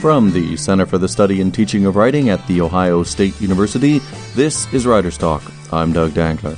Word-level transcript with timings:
From 0.00 0.30
the 0.30 0.56
Center 0.56 0.86
for 0.86 0.96
the 0.96 1.08
Study 1.08 1.40
and 1.40 1.52
Teaching 1.52 1.84
of 1.84 1.96
Writing 1.96 2.28
at 2.28 2.46
The 2.46 2.60
Ohio 2.60 3.02
State 3.02 3.40
University, 3.40 3.98
this 4.36 4.72
is 4.72 4.86
Writer's 4.86 5.18
Talk. 5.18 5.42
I'm 5.72 5.92
Doug 5.92 6.12
Dangler. 6.12 6.56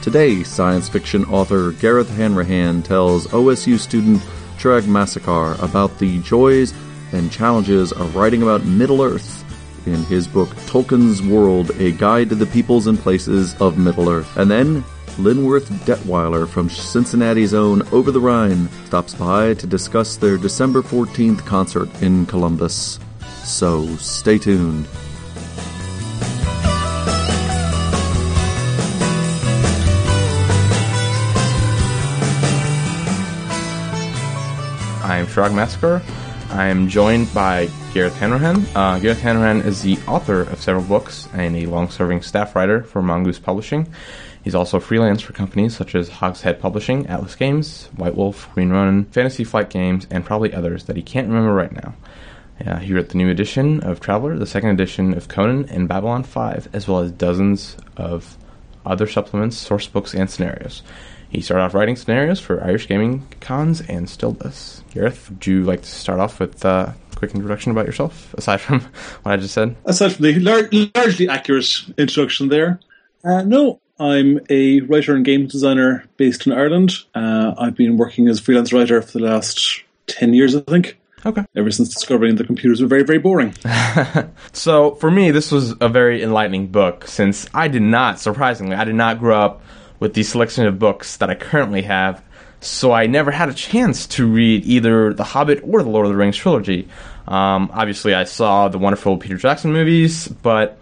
Today, 0.00 0.42
science 0.42 0.88
fiction 0.88 1.26
author 1.26 1.72
Gareth 1.72 2.08
Hanrahan 2.16 2.82
tells 2.82 3.26
OSU 3.26 3.78
student 3.78 4.22
Chirag 4.56 4.84
Masekar 4.84 5.62
about 5.62 5.98
the 5.98 6.18
joys 6.22 6.72
and 7.12 7.30
challenges 7.30 7.92
of 7.92 8.16
writing 8.16 8.42
about 8.42 8.64
Middle 8.64 9.02
Earth 9.02 9.41
in 9.86 10.04
his 10.04 10.26
book 10.26 10.48
Tolkien's 10.66 11.22
World, 11.22 11.70
A 11.78 11.92
Guide 11.92 12.28
to 12.30 12.34
the 12.34 12.46
Peoples 12.46 12.86
and 12.86 12.98
Places 12.98 13.54
of 13.60 13.78
Middle 13.78 14.08
Earth. 14.08 14.36
And 14.36 14.50
then 14.50 14.84
Linford 15.18 15.64
Detweiler 15.84 16.48
from 16.48 16.70
Cincinnati's 16.70 17.54
own 17.54 17.82
Over 17.92 18.10
the 18.10 18.20
Rhine 18.20 18.68
stops 18.86 19.14
by 19.14 19.54
to 19.54 19.66
discuss 19.66 20.16
their 20.16 20.38
December 20.38 20.82
14th 20.82 21.44
concert 21.44 21.88
in 22.02 22.26
Columbus. 22.26 22.98
So 23.44 23.86
stay 23.96 24.38
tuned. 24.38 24.86
I'm 35.02 35.26
Chirag 35.26 35.50
Masekar. 35.50 36.02
I 36.50 36.68
am 36.68 36.88
joined 36.88 37.32
by 37.34 37.68
Gareth 37.94 38.16
Hanrahan. 38.16 38.64
Uh, 38.74 38.98
Gareth 38.98 39.20
Hanrahan 39.20 39.60
is 39.60 39.82
the 39.82 39.98
author 40.08 40.40
of 40.40 40.62
several 40.62 40.82
books 40.84 41.28
and 41.34 41.54
a 41.54 41.66
long-serving 41.66 42.22
staff 42.22 42.56
writer 42.56 42.82
for 42.82 43.02
Mongoose 43.02 43.38
Publishing. 43.38 43.86
He's 44.42 44.54
also 44.54 44.80
freelance 44.80 45.20
for 45.20 45.34
companies 45.34 45.76
such 45.76 45.94
as 45.94 46.08
Hogshead 46.08 46.58
Publishing, 46.58 47.06
Atlas 47.08 47.34
Games, 47.34 47.90
White 47.96 48.16
Wolf, 48.16 48.48
Green 48.54 48.70
Ronin, 48.70 49.04
Fantasy 49.04 49.44
Flight 49.44 49.68
Games, 49.68 50.06
and 50.10 50.24
probably 50.24 50.54
others 50.54 50.84
that 50.84 50.96
he 50.96 51.02
can't 51.02 51.28
remember 51.28 51.52
right 51.52 51.72
now. 51.72 51.94
Uh, 52.66 52.78
he 52.78 52.94
wrote 52.94 53.10
the 53.10 53.18
new 53.18 53.28
edition 53.28 53.80
of 53.80 54.00
Traveller, 54.00 54.38
the 54.38 54.46
second 54.46 54.70
edition 54.70 55.12
of 55.12 55.28
Conan, 55.28 55.68
and 55.68 55.86
Babylon 55.86 56.22
5, 56.22 56.70
as 56.72 56.88
well 56.88 57.00
as 57.00 57.10
dozens 57.12 57.76
of 57.98 58.38
other 58.86 59.06
supplements, 59.06 59.58
source 59.58 59.86
books, 59.86 60.14
and 60.14 60.30
scenarios. 60.30 60.82
He 61.32 61.40
started 61.40 61.64
off 61.64 61.72
writing 61.72 61.96
scenarios 61.96 62.40
for 62.40 62.62
Irish 62.62 62.86
gaming 62.86 63.26
cons 63.40 63.80
and 63.80 64.08
still 64.08 64.32
does. 64.32 64.82
Gareth, 64.92 65.30
would 65.30 65.46
you 65.46 65.64
like 65.64 65.80
to 65.80 65.88
start 65.88 66.20
off 66.20 66.38
with 66.38 66.62
uh, 66.62 66.92
a 67.10 67.16
quick 67.16 67.34
introduction 67.34 67.72
about 67.72 67.86
yourself, 67.86 68.34
aside 68.34 68.60
from 68.60 68.80
what 69.22 69.32
I 69.32 69.36
just 69.38 69.54
said? 69.54 69.74
Aside 69.86 70.12
from 70.12 70.24
the 70.26 70.38
lar- 70.40 70.68
largely 70.94 71.30
accurate 71.30 71.84
introduction 71.96 72.48
there, 72.48 72.80
uh, 73.24 73.40
no, 73.44 73.80
I'm 73.98 74.40
a 74.50 74.80
writer 74.82 75.14
and 75.14 75.24
games 75.24 75.52
designer 75.52 76.04
based 76.18 76.46
in 76.46 76.52
Ireland. 76.52 76.92
Uh, 77.14 77.54
I've 77.56 77.76
been 77.76 77.96
working 77.96 78.28
as 78.28 78.38
a 78.40 78.42
freelance 78.42 78.70
writer 78.70 79.00
for 79.00 79.12
the 79.18 79.24
last 79.24 79.84
10 80.08 80.34
years, 80.34 80.54
I 80.54 80.60
think. 80.60 80.98
Okay. 81.24 81.46
Ever 81.56 81.70
since 81.70 81.94
discovering 81.94 82.36
the 82.36 82.44
computers 82.44 82.82
were 82.82 82.88
very, 82.88 83.04
very 83.04 83.20
boring. 83.20 83.54
so, 84.52 84.96
for 84.96 85.10
me, 85.10 85.30
this 85.30 85.50
was 85.50 85.74
a 85.80 85.88
very 85.88 86.22
enlightening 86.22 86.66
book 86.66 87.06
since 87.06 87.48
I 87.54 87.68
did 87.68 87.82
not, 87.82 88.20
surprisingly, 88.20 88.76
I 88.76 88.84
did 88.84 88.96
not 88.96 89.18
grow 89.18 89.40
up 89.40 89.62
with 90.02 90.14
the 90.14 90.24
selection 90.24 90.66
of 90.66 90.80
books 90.80 91.18
that 91.18 91.30
I 91.30 91.36
currently 91.36 91.82
have. 91.82 92.24
So, 92.60 92.90
I 92.92 93.06
never 93.06 93.30
had 93.30 93.48
a 93.48 93.54
chance 93.54 94.06
to 94.08 94.26
read 94.26 94.64
either 94.64 95.14
The 95.14 95.22
Hobbit 95.22 95.60
or 95.62 95.82
The 95.82 95.88
Lord 95.88 96.06
of 96.06 96.12
the 96.12 96.16
Rings 96.16 96.36
trilogy. 96.36 96.88
Um, 97.28 97.70
obviously, 97.72 98.12
I 98.12 98.24
saw 98.24 98.68
the 98.68 98.78
wonderful 98.78 99.16
Peter 99.16 99.36
Jackson 99.36 99.72
movies, 99.72 100.26
but 100.26 100.80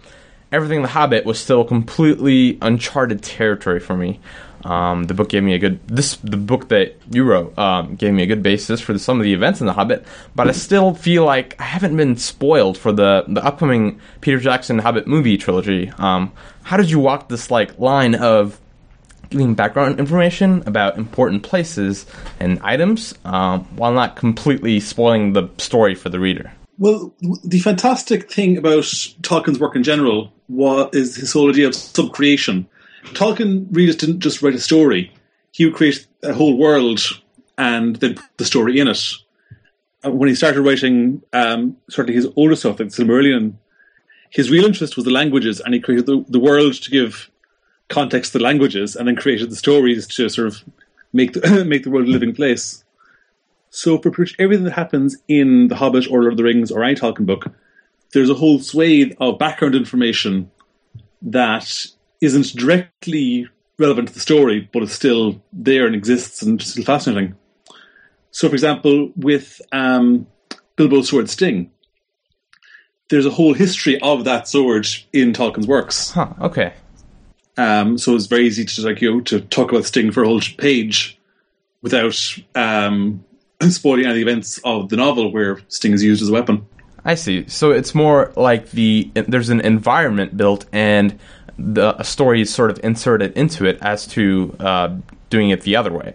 everything 0.51 0.77
in 0.77 0.81
The 0.81 0.89
Hobbit 0.89 1.23
was 1.23 1.39
still 1.39 1.63
completely 1.63 2.57
uncharted 2.63 3.21
territory 3.21 3.79
for 3.79 3.95
me. 3.95 4.19
Um, 4.65 5.03
the 5.03 5.13
book 5.13 5.29
gave 5.29 5.43
me 5.43 5.53
a 5.53 5.59
good 5.59 5.79
this 5.87 6.17
the 6.17 6.37
book 6.37 6.69
that 6.69 6.95
you 7.09 7.23
wrote 7.23 7.57
um, 7.57 7.95
gave 7.95 8.13
me 8.13 8.21
a 8.21 8.27
good 8.27 8.43
basis 8.43 8.79
for 8.79 8.93
the, 8.93 8.99
some 8.99 9.19
of 9.19 9.23
the 9.23 9.33
events 9.33 9.59
in 9.59 9.65
The 9.65 9.73
Hobbit, 9.73 10.05
but 10.35 10.47
I 10.47 10.51
still 10.51 10.93
feel 10.93 11.25
like 11.25 11.59
I 11.59 11.63
haven't 11.63 11.95
been 11.97 12.15
spoiled 12.17 12.77
for 12.77 12.91
the 12.91 13.23
the 13.27 13.43
upcoming 13.43 13.99
Peter 14.21 14.39
Jackson 14.39 14.77
Hobbit 14.77 15.07
movie 15.07 15.37
trilogy. 15.37 15.91
Um, 15.97 16.31
how 16.63 16.77
did 16.77 16.91
you 16.91 16.99
walk 16.99 17.27
this 17.27 17.49
like 17.49 17.79
line 17.79 18.13
of 18.13 18.59
giving 19.31 19.55
background 19.55 19.99
information 19.99 20.61
about 20.67 20.97
important 20.97 21.41
places 21.41 22.05
and 22.39 22.59
items 22.61 23.15
um, 23.25 23.63
while 23.75 23.91
not 23.91 24.15
completely 24.15 24.79
spoiling 24.79 25.33
the 25.33 25.49
story 25.57 25.95
for 25.95 26.09
the 26.09 26.19
reader? 26.19 26.51
Well, 26.77 27.13
the 27.43 27.59
fantastic 27.59 28.31
thing 28.31 28.57
about 28.57 28.83
Tolkien's 29.21 29.59
work 29.59 29.75
in 29.75 29.83
general 29.83 30.31
was, 30.47 30.89
is 30.93 31.15
his 31.15 31.33
whole 31.33 31.49
idea 31.49 31.67
of 31.67 31.73
subcreation. 31.73 32.65
Tolkien 33.13 33.71
just 33.71 33.99
didn't 33.99 34.19
just 34.19 34.41
write 34.41 34.55
a 34.55 34.59
story; 34.59 35.11
he 35.51 35.65
would 35.65 35.75
create 35.75 36.05
a 36.23 36.33
whole 36.33 36.57
world 36.57 37.01
and 37.57 37.95
then 37.97 38.15
put 38.15 38.25
the 38.37 38.45
story 38.45 38.79
in 38.79 38.87
it. 38.87 39.03
When 40.03 40.29
he 40.29 40.35
started 40.35 40.61
writing, 40.61 41.21
um, 41.33 41.77
certainly 41.89 42.15
his 42.15 42.27
older 42.35 42.55
stuff, 42.55 42.79
like 42.79 42.89
Silmarillion, 42.89 43.53
his 44.31 44.49
real 44.49 44.65
interest 44.65 44.95
was 44.95 45.05
the 45.05 45.11
languages, 45.11 45.59
and 45.59 45.73
he 45.73 45.79
created 45.79 46.07
the, 46.07 46.25
the 46.29 46.39
world 46.39 46.73
to 46.73 46.89
give 46.89 47.29
context 47.91 48.31
to 48.31 48.37
the 48.37 48.43
languages, 48.43 48.95
and 48.95 49.07
then 49.07 49.15
created 49.15 49.51
the 49.51 49.55
stories 49.55 50.07
to 50.07 50.29
sort 50.29 50.47
of 50.47 50.63
make 51.13 51.33
the, 51.33 51.65
make 51.67 51.83
the 51.83 51.91
world 51.91 52.07
a 52.07 52.11
living 52.11 52.33
place. 52.33 52.83
So 53.69 53.97
for 53.97 54.11
pretty 54.11 54.31
much 54.31 54.35
everything 54.39 54.65
that 54.65 54.73
happens 54.73 55.17
in 55.27 55.67
The 55.67 55.75
Hobbit 55.75 56.07
or 56.07 56.21
Lord 56.21 56.33
of 56.33 56.37
the 56.37 56.43
Rings 56.43 56.71
or 56.71 56.83
any 56.83 56.95
Tolkien 56.95 57.25
book, 57.25 57.45
there's 58.13 58.29
a 58.29 58.35
whole 58.35 58.59
swathe 58.59 59.13
of 59.19 59.39
background 59.39 59.75
information 59.75 60.51
that 61.21 61.85
isn't 62.19 62.55
directly 62.55 63.47
relevant 63.77 64.09
to 64.09 64.13
the 64.13 64.19
story, 64.19 64.69
but 64.73 64.83
it's 64.83 64.93
still 64.93 65.41
there 65.53 65.85
and 65.85 65.95
exists 65.95 66.41
and 66.41 66.61
still 66.61 66.83
fascinating. 66.83 67.35
So, 68.31 68.47
for 68.47 68.55
example, 68.55 69.11
with 69.15 69.61
um, 69.71 70.27
Bilbo's 70.75 71.09
sword 71.09 71.29
Sting, 71.29 71.71
there's 73.09 73.25
a 73.25 73.31
whole 73.31 73.53
history 73.53 73.99
of 74.01 74.23
that 74.25 74.47
sword 74.47 74.87
in 75.11 75.33
Tolkien's 75.33 75.67
works. 75.67 76.11
Huh. 76.11 76.33
Okay. 76.41 76.73
Um, 77.57 77.97
so 77.97 78.15
it's 78.15 78.27
very 78.27 78.47
easy 78.47 78.65
to 78.65 78.81
like 78.81 79.01
you 79.01 79.15
know, 79.15 79.21
to 79.21 79.41
talk 79.41 79.71
about 79.71 79.85
Sting 79.85 80.11
for 80.11 80.23
a 80.23 80.27
whole 80.27 80.41
page 80.57 81.19
without 81.81 82.15
um, 82.55 83.23
spoiling 83.69 84.05
any 84.05 84.11
of 84.11 84.15
the 84.15 84.21
events 84.21 84.59
of 84.63 84.89
the 84.89 84.97
novel 84.97 85.31
where 85.31 85.59
Sting 85.67 85.93
is 85.93 86.03
used 86.03 86.21
as 86.21 86.29
a 86.29 86.33
weapon. 86.33 86.65
I 87.03 87.15
see. 87.15 87.47
So 87.47 87.71
it's 87.71 87.95
more 87.95 88.31
like 88.35 88.71
the 88.71 89.09
there's 89.13 89.49
an 89.49 89.61
environment 89.61 90.37
built 90.37 90.65
and 90.71 91.17
the 91.57 91.99
a 91.99 92.03
story 92.03 92.41
is 92.41 92.53
sort 92.53 92.71
of 92.71 92.79
inserted 92.83 93.35
into 93.37 93.65
it 93.65 93.77
as 93.81 94.07
to 94.07 94.55
uh, 94.59 94.95
doing 95.29 95.49
it 95.49 95.61
the 95.61 95.75
other 95.75 95.91
way. 95.91 96.13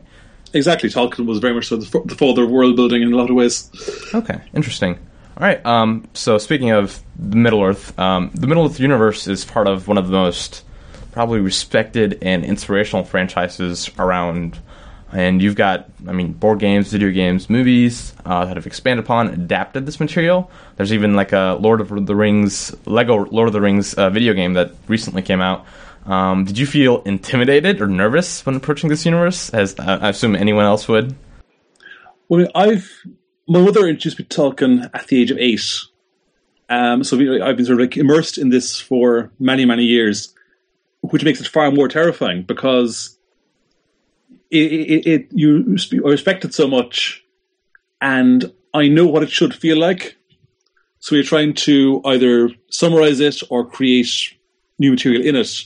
Exactly. 0.53 0.89
Tolkien 0.89 1.27
was 1.27 1.39
very 1.39 1.55
much 1.55 1.67
so 1.67 1.77
the, 1.77 2.03
the 2.05 2.15
father 2.15 2.45
of 2.45 2.51
world 2.51 2.77
building 2.77 3.03
in 3.03 3.13
a 3.13 3.17
lot 3.17 3.29
of 3.29 3.37
ways. 3.37 3.71
Okay, 4.15 4.41
interesting. 4.55 4.95
All 5.39 5.47
right. 5.47 5.65
Um, 5.67 6.09
so 6.15 6.39
speaking 6.39 6.71
of 6.71 7.03
the 7.19 7.37
Middle 7.37 7.63
Earth, 7.63 7.99
um, 7.99 8.31
the 8.35 8.47
Middle 8.47 8.65
Earth 8.65 8.81
universe 8.81 9.27
is 9.27 9.45
part 9.45 9.67
of 9.67 9.87
one 9.87 9.99
of 9.99 10.07
the 10.07 10.13
most 10.13 10.65
probably 11.17 11.41
respected 11.41 12.19
and 12.21 12.45
inspirational 12.45 13.03
franchises 13.03 13.91
around 13.99 14.59
and 15.15 15.41
you've 15.41 15.55
got, 15.55 15.89
I 16.07 16.13
mean, 16.13 16.35
board 16.35 16.59
games, 16.59 16.93
video 16.93 17.11
games, 17.11 17.49
movies 17.49 18.13
uh, 18.27 18.45
that 18.45 18.57
have 18.59 18.67
expanded 18.67 19.03
upon, 19.03 19.29
adapted 19.29 19.87
this 19.87 19.99
material. 19.99 20.51
There's 20.77 20.93
even 20.93 21.15
like 21.15 21.33
a 21.33 21.57
Lord 21.59 21.81
of 21.81 22.05
the 22.05 22.15
Rings, 22.15 22.77
Lego 22.85 23.25
Lord 23.25 23.49
of 23.49 23.55
the 23.55 23.63
Rings 23.63 23.95
uh, 23.95 24.11
video 24.11 24.35
game 24.35 24.53
that 24.55 24.73
recently 24.89 25.23
came 25.23 25.41
out. 25.41 25.65
Um, 26.05 26.45
did 26.45 26.59
you 26.59 26.67
feel 26.67 27.01
intimidated 27.05 27.81
or 27.81 27.87
nervous 27.87 28.45
when 28.45 28.55
approaching 28.55 28.91
this 28.91 29.07
universe, 29.07 29.49
as 29.55 29.75
uh, 29.79 29.99
I 30.03 30.11
assume 30.11 30.37
anyone 30.37 30.67
else 30.67 30.87
would? 30.87 31.17
Well, 32.29 32.47
I've 32.55 32.93
my 33.49 33.61
mother 33.63 33.89
introduced 33.89 34.19
me 34.19 34.27
to 34.27 34.37
Tolkien 34.37 34.91
at 34.93 35.07
the 35.07 35.23
age 35.23 35.31
of 35.31 35.39
eight, 35.39 35.65
um, 36.69 37.03
so 37.05 37.17
I've 37.43 37.57
been 37.57 37.65
sort 37.65 37.81
of 37.81 37.87
like 37.87 37.97
immersed 37.97 38.37
in 38.37 38.51
this 38.51 38.79
for 38.79 39.31
many, 39.39 39.65
many 39.65 39.85
years, 39.85 40.35
which 41.11 41.25
makes 41.25 41.41
it 41.41 41.47
far 41.47 41.71
more 41.71 41.89
terrifying 41.89 42.43
because 42.43 43.19
it, 44.51 44.73
it, 44.73 45.07
it 45.07 45.27
you 45.33 45.77
respect 46.05 46.45
it 46.45 46.55
so 46.55 46.69
much, 46.69 47.25
and 48.01 48.53
I 48.75 48.89
know 48.89 49.07
what 49.07 49.23
it 49.23 49.31
should 49.31 49.55
feel 49.55 49.79
like. 49.79 50.17
So 51.01 51.15
you're 51.15 51.25
trying 51.25 51.55
to 51.55 52.01
either 52.05 52.51
summarize 52.71 53.21
it 53.21 53.41
or 53.51 53.65
create 53.65 54.35
new 54.79 54.91
material 54.93 55.23
in 55.25 55.37
it. 55.37 55.63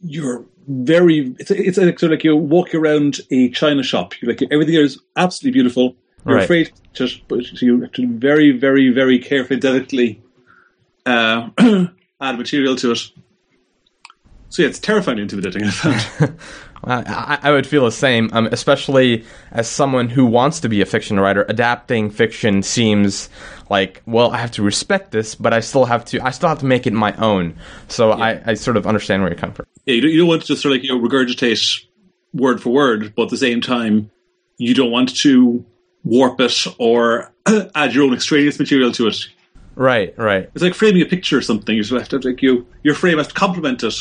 You're 0.00 0.44
very 0.68 1.34
it's 1.38 1.50
it's 1.50 1.78
like, 1.78 1.98
sort 1.98 2.12
of 2.12 2.18
like 2.18 2.24
you 2.24 2.36
walk 2.36 2.74
around 2.74 3.20
a 3.30 3.50
china 3.50 3.82
shop. 3.82 4.14
You're 4.20 4.32
like 4.32 4.42
everything 4.52 4.74
is 4.74 4.98
absolutely 5.16 5.52
beautiful. 5.58 5.96
You're 6.24 6.36
Right. 6.36 6.44
afraid 6.44 6.72
to, 6.94 7.08
but 7.26 7.60
you 7.60 7.80
have 7.80 7.92
to 7.92 8.06
very, 8.06 8.52
very, 8.52 8.90
very 8.90 9.18
carefully, 9.18 9.58
delicately 9.58 10.22
uh, 11.04 11.48
add 12.20 12.38
material 12.38 12.76
to 12.76 12.92
it. 12.92 13.10
So 14.52 14.60
yeah, 14.60 14.68
it's 14.68 14.78
terrifyingly 14.78 15.22
intimidating. 15.22 15.64
I 15.64 15.70
found. 15.70 16.36
I, 16.84 17.38
I 17.42 17.50
would 17.52 17.66
feel 17.66 17.86
the 17.86 17.90
same, 17.90 18.28
um, 18.34 18.48
especially 18.52 19.24
as 19.50 19.66
someone 19.66 20.10
who 20.10 20.26
wants 20.26 20.60
to 20.60 20.68
be 20.68 20.82
a 20.82 20.84
fiction 20.84 21.18
writer. 21.18 21.46
Adapting 21.48 22.10
fiction 22.10 22.62
seems 22.62 23.30
like, 23.70 24.02
well, 24.04 24.30
I 24.30 24.36
have 24.36 24.50
to 24.52 24.62
respect 24.62 25.10
this, 25.10 25.34
but 25.34 25.54
I 25.54 25.60
still 25.60 25.86
have 25.86 26.04
to, 26.06 26.20
I 26.20 26.32
still 26.32 26.50
have 26.50 26.58
to 26.58 26.66
make 26.66 26.86
it 26.86 26.92
my 26.92 27.14
own. 27.16 27.56
So 27.88 28.10
I, 28.10 28.42
I 28.44 28.54
sort 28.54 28.76
of 28.76 28.86
understand 28.86 29.22
where 29.22 29.30
you're 29.30 29.38
coming 29.38 29.54
from. 29.54 29.64
Yeah, 29.86 29.94
you 29.94 30.00
don't, 30.02 30.10
you 30.10 30.18
don't 30.18 30.28
want 30.28 30.42
to 30.42 30.48
just 30.48 30.60
sort 30.60 30.72
of 30.72 30.82
like 30.82 30.86
you 30.86 30.94
know 30.94 31.08
regurgitate 31.08 31.86
word 32.34 32.62
for 32.62 32.74
word, 32.74 33.14
but 33.16 33.22
at 33.22 33.30
the 33.30 33.38
same 33.38 33.62
time, 33.62 34.10
you 34.58 34.74
don't 34.74 34.90
want 34.90 35.16
to 35.20 35.64
warp 36.04 36.38
it 36.40 36.66
or 36.78 37.32
add 37.74 37.94
your 37.94 38.04
own 38.04 38.12
extraneous 38.12 38.58
material 38.58 38.92
to 38.92 39.06
it. 39.06 39.16
Right, 39.74 40.16
right. 40.18 40.50
It's 40.54 40.62
like 40.62 40.74
framing 40.74 41.02
a 41.02 41.06
picture 41.06 41.38
or 41.38 41.42
something. 41.42 41.76
You 41.76 41.82
have 41.96 42.08
to 42.10 42.18
like 42.18 42.42
you 42.42 42.66
your 42.82 42.94
frame 42.94 43.18
has 43.18 43.28
to 43.28 43.34
complement 43.34 43.82
it, 43.82 43.94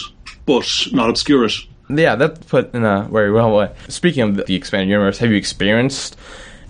but 0.45 0.68
not 0.91 1.09
obscure 1.09 1.45
it. 1.45 1.53
Yeah, 1.89 2.15
that's 2.15 2.45
put 2.45 2.73
in 2.73 2.83
a 2.83 3.07
very 3.12 3.31
well 3.31 3.56
way. 3.56 3.73
Speaking 3.88 4.23
of 4.23 4.45
the 4.45 4.56
expanded 4.56 4.89
universe, 4.89 5.18
have 5.19 5.29
you 5.29 5.38
experienced 5.38 6.18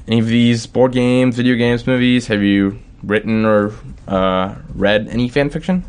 any 0.07 0.19
of 0.19 0.27
these 0.27 0.65
board 0.65 0.93
games, 0.93 1.35
video 1.35 1.55
games, 1.55 1.85
movies? 1.85 2.27
Have 2.27 2.41
you 2.41 2.79
written 3.03 3.45
or 3.45 3.73
uh, 4.07 4.55
read 4.73 5.07
any 5.07 5.29
fan 5.29 5.49
fiction? 5.49 5.83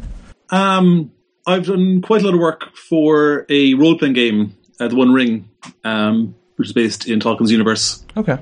Um, 0.51 1.13
I've 1.47 1.67
done 1.67 2.03
quite 2.03 2.23
a 2.23 2.25
lot 2.25 2.35
of 2.35 2.41
work 2.41 2.77
for 2.77 3.47
a 3.49 3.75
role 3.75 3.99
playing 3.99 4.15
game, 4.15 4.57
uh, 4.79 4.89
The 4.89 4.97
One 4.97 5.13
Ring, 5.13 5.49
um, 5.85 6.35
which 6.57 6.69
is 6.69 6.73
based 6.73 7.09
in 7.09 7.21
Tolkien's 7.21 7.51
universe. 7.51 8.05
Okay. 8.17 8.39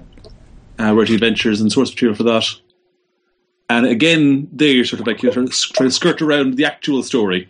Uh, 0.78 0.94
writing 0.94 1.14
adventures 1.14 1.61
and 1.61 1.70
source 1.70 1.90
material 1.90 2.17
for 2.17 2.25
that. 2.25 2.46
And 3.70 3.87
again, 3.87 4.49
there 4.50 4.69
you're 4.69 4.84
sort 4.84 5.00
of 5.00 5.06
like 5.06 5.22
you're 5.22 5.32
trying 5.32 5.46
to 5.46 5.90
skirt 5.90 6.20
around 6.20 6.56
the 6.56 6.64
actual 6.64 7.05
story, 7.05 7.49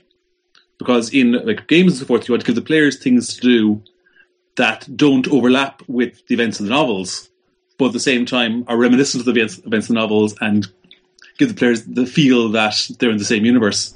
because 0.76 1.12
in 1.14 1.32
like 1.32 1.66
games 1.66 1.92
and 1.92 2.00
so 2.00 2.04
forth, 2.04 2.28
you 2.28 2.34
want 2.34 2.42
to 2.42 2.46
give 2.46 2.56
the 2.56 2.60
players 2.60 2.98
things 2.98 3.34
to 3.36 3.40
do 3.40 3.82
that 4.56 4.86
don't 4.94 5.26
overlap 5.28 5.82
with 5.88 6.26
the 6.26 6.34
events 6.34 6.60
of 6.60 6.66
the 6.66 6.70
novels, 6.70 7.30
but 7.78 7.86
at 7.86 7.92
the 7.94 8.00
same 8.00 8.26
time 8.26 8.64
are 8.68 8.76
reminiscent 8.76 9.22
of 9.22 9.24
the 9.24 9.40
events, 9.40 9.58
events 9.64 9.88
of 9.88 9.94
the 9.94 10.00
novels 10.00 10.34
and 10.42 10.68
give 11.38 11.48
the 11.48 11.54
players 11.54 11.84
the 11.86 12.04
feel 12.04 12.50
that 12.50 12.76
they're 12.98 13.10
in 13.10 13.16
the 13.16 13.24
same 13.24 13.46
universe. 13.46 13.94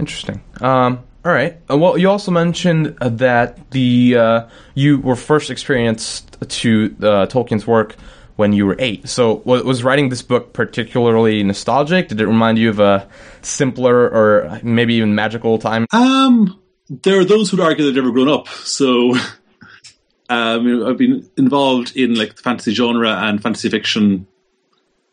Interesting. 0.00 0.42
Um, 0.60 1.04
all 1.24 1.32
right. 1.32 1.56
Uh, 1.70 1.78
well, 1.78 1.96
you 1.98 2.10
also 2.10 2.32
mentioned 2.32 2.96
uh, 3.00 3.10
that 3.10 3.70
the 3.70 4.16
uh, 4.16 4.48
you 4.74 4.98
were 4.98 5.14
first 5.14 5.50
experienced 5.50 6.36
to 6.48 6.96
uh, 6.98 7.26
Tolkien's 7.26 7.66
work 7.66 7.94
when 8.40 8.54
you 8.54 8.64
were 8.64 8.74
eight. 8.78 9.06
So, 9.06 9.42
was, 9.44 9.84
writing 9.84 10.08
this 10.08 10.22
book 10.22 10.54
particularly 10.54 11.42
nostalgic? 11.42 12.08
Did 12.08 12.22
it 12.22 12.26
remind 12.26 12.56
you 12.56 12.70
of 12.70 12.80
a 12.80 13.06
simpler 13.42 14.08
or 14.08 14.58
maybe 14.62 14.94
even 14.94 15.14
magical 15.14 15.58
time? 15.58 15.86
Um, 15.92 16.58
there 16.88 17.20
are 17.20 17.24
those 17.26 17.50
who'd 17.50 17.60
argue 17.60 17.84
they've 17.84 17.94
never 17.94 18.10
grown 18.10 18.30
up. 18.30 18.48
So, 18.48 19.10
um, 20.30 20.86
I've 20.86 20.96
been 20.96 21.28
involved 21.36 21.94
in 21.94 22.14
like 22.14 22.36
the 22.36 22.42
fantasy 22.42 22.72
genre 22.72 23.10
and 23.10 23.42
fantasy 23.42 23.68
fiction 23.68 24.26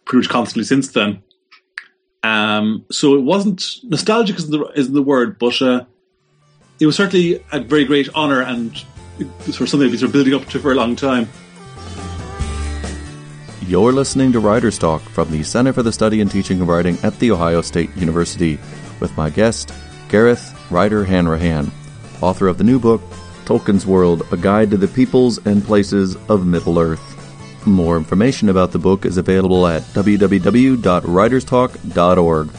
pretty 0.05 0.23
much 0.23 0.29
constantly 0.29 0.63
since 0.63 0.87
then. 0.93 1.21
Um, 2.23 2.85
so 2.89 3.15
it 3.15 3.23
wasn't 3.23 3.61
nostalgic 3.83 4.37
isn't 4.37 4.51
the, 4.51 4.71
isn't 4.73 4.93
the 4.93 5.03
word, 5.03 5.37
but 5.37 5.61
uh, 5.61 5.83
it 6.79 6.85
was 6.85 6.95
certainly 6.95 7.43
a 7.51 7.59
very 7.59 7.83
great 7.83 8.07
honor 8.15 8.41
and 8.41 8.73
sort 9.41 9.61
of 9.61 9.69
something 9.69 9.91
I've 9.91 9.99
been 9.99 10.11
building 10.11 10.33
up 10.33 10.45
to 10.45 10.59
for 10.59 10.71
a 10.71 10.75
long 10.75 10.95
time. 10.95 11.27
You're 13.67 13.91
listening 13.91 14.31
to 14.31 14.39
Writer's 14.39 14.77
Talk 14.79 15.01
from 15.01 15.29
the 15.29 15.43
Center 15.43 15.73
for 15.73 15.83
the 15.83 15.91
Study 15.91 16.21
and 16.21 16.31
Teaching 16.31 16.61
of 16.61 16.69
Writing 16.69 16.97
at 17.03 17.19
The 17.19 17.31
Ohio 17.31 17.61
State 17.61 17.93
University 17.97 18.57
with 19.01 19.15
my 19.17 19.29
guest, 19.29 19.73
Gareth 20.09 20.55
Ryder 20.71 21.03
Hanrahan, 21.03 21.69
author 22.21 22.47
of 22.47 22.57
the 22.57 22.63
new 22.63 22.79
book, 22.79 23.01
Tolkien's 23.45 23.85
World 23.85 24.25
A 24.31 24.37
Guide 24.37 24.71
to 24.71 24.77
the 24.77 24.87
Peoples 24.87 25.45
and 25.45 25.61
Places 25.63 26.15
of 26.29 26.47
Middle 26.47 26.79
Earth. 26.79 27.03
More 27.67 27.97
information 27.97 28.47
about 28.47 28.71
the 28.71 28.79
book 28.79 29.05
is 29.05 29.17
available 29.17 29.67
at 29.67 29.81
www.writerstalk.org. 29.81 32.49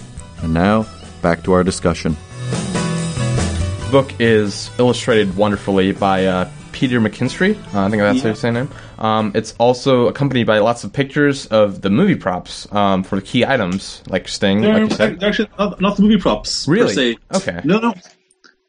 And 0.43 0.55
now, 0.55 0.87
back 1.23 1.43
to 1.45 1.53
our 1.53 1.65
discussion. 1.65 2.17
The 2.43 3.89
book 3.91 4.13
is 4.21 4.71
illustrated 4.79 5.35
wonderfully 5.39 5.93
by 5.93 6.27
uh, 6.27 6.51
Peter 6.73 7.01
McKinstry. 7.01 7.57
Uh, 7.75 7.87
I 7.87 7.91
think 7.91 8.03
that's 8.03 8.23
Yeah. 8.23 8.31
his 8.33 8.45
name. 8.45 8.69
Um, 8.99 9.33
it's 9.35 9.55
also 9.59 10.09
accompanied 10.09 10.45
by 10.45 10.59
lots 10.59 10.85
of 10.85 10.93
pictures 10.93 11.47
of 11.47 11.83
the 11.83 11.91
movie 11.91 12.17
props 12.17 12.71
um, 12.73 13.05
for 13.05 13.17
the 13.17 13.23
key 13.23 13.45
items, 13.45 14.03
like 14.09 14.27
Sting, 14.29 14.61
They're, 14.61 14.81
like 14.81 14.91
you 14.91 14.97
said. 14.97 15.21
they're 15.21 15.29
actually 15.29 15.49
not, 15.59 15.81
not 15.81 15.97
the 15.97 16.03
movie 16.03 16.19
props. 16.19 16.67
Really? 16.67 17.19
Okay. 17.35 17.61
No, 17.65 17.79
no. 17.79 17.95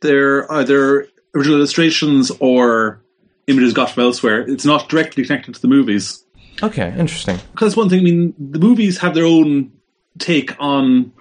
They're 0.01 0.51
either 0.51 1.07
original 1.35 1.57
illustrations 1.57 2.31
or 2.39 3.01
images 3.47 3.73
got 3.73 3.89
from 3.91 4.03
elsewhere. 4.03 4.41
It's 4.47 4.65
not 4.65 4.87
directly 4.87 5.25
connected 5.25 5.55
to 5.55 5.61
the 5.61 5.67
movies. 5.67 6.23
Okay, 6.61 6.93
interesting. 6.97 7.37
because 7.51 7.75
one 7.75 7.89
thing, 7.89 7.99
I 7.99 8.03
mean, 8.03 8.33
the 8.37 8.59
movies 8.59 8.97
have 8.99 9.15
their 9.15 9.25
own 9.25 9.71
take 10.17 10.55
on 10.59 11.13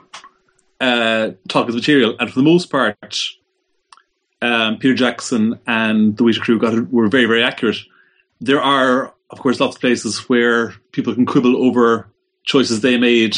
uh, 0.80 1.30
Tolkien's 1.48 1.76
material, 1.76 2.16
and 2.18 2.28
for 2.28 2.34
the 2.34 2.44
most 2.44 2.70
part, 2.70 3.18
um, 4.42 4.78
Peter 4.78 4.94
Jackson 4.94 5.58
and 5.66 6.16
the 6.16 6.24
Weta 6.24 6.40
crew 6.40 6.58
got 6.58 6.74
it, 6.74 6.92
were 6.92 7.08
very, 7.08 7.26
very 7.26 7.42
accurate. 7.42 7.76
There 8.40 8.62
are, 8.62 9.14
of 9.30 9.38
course, 9.40 9.60
lots 9.60 9.76
of 9.76 9.80
places 9.80 10.28
where 10.28 10.74
people 10.92 11.14
can 11.14 11.26
quibble 11.26 11.56
over 11.56 12.08
choices 12.44 12.80
they 12.80 12.96
made, 12.96 13.36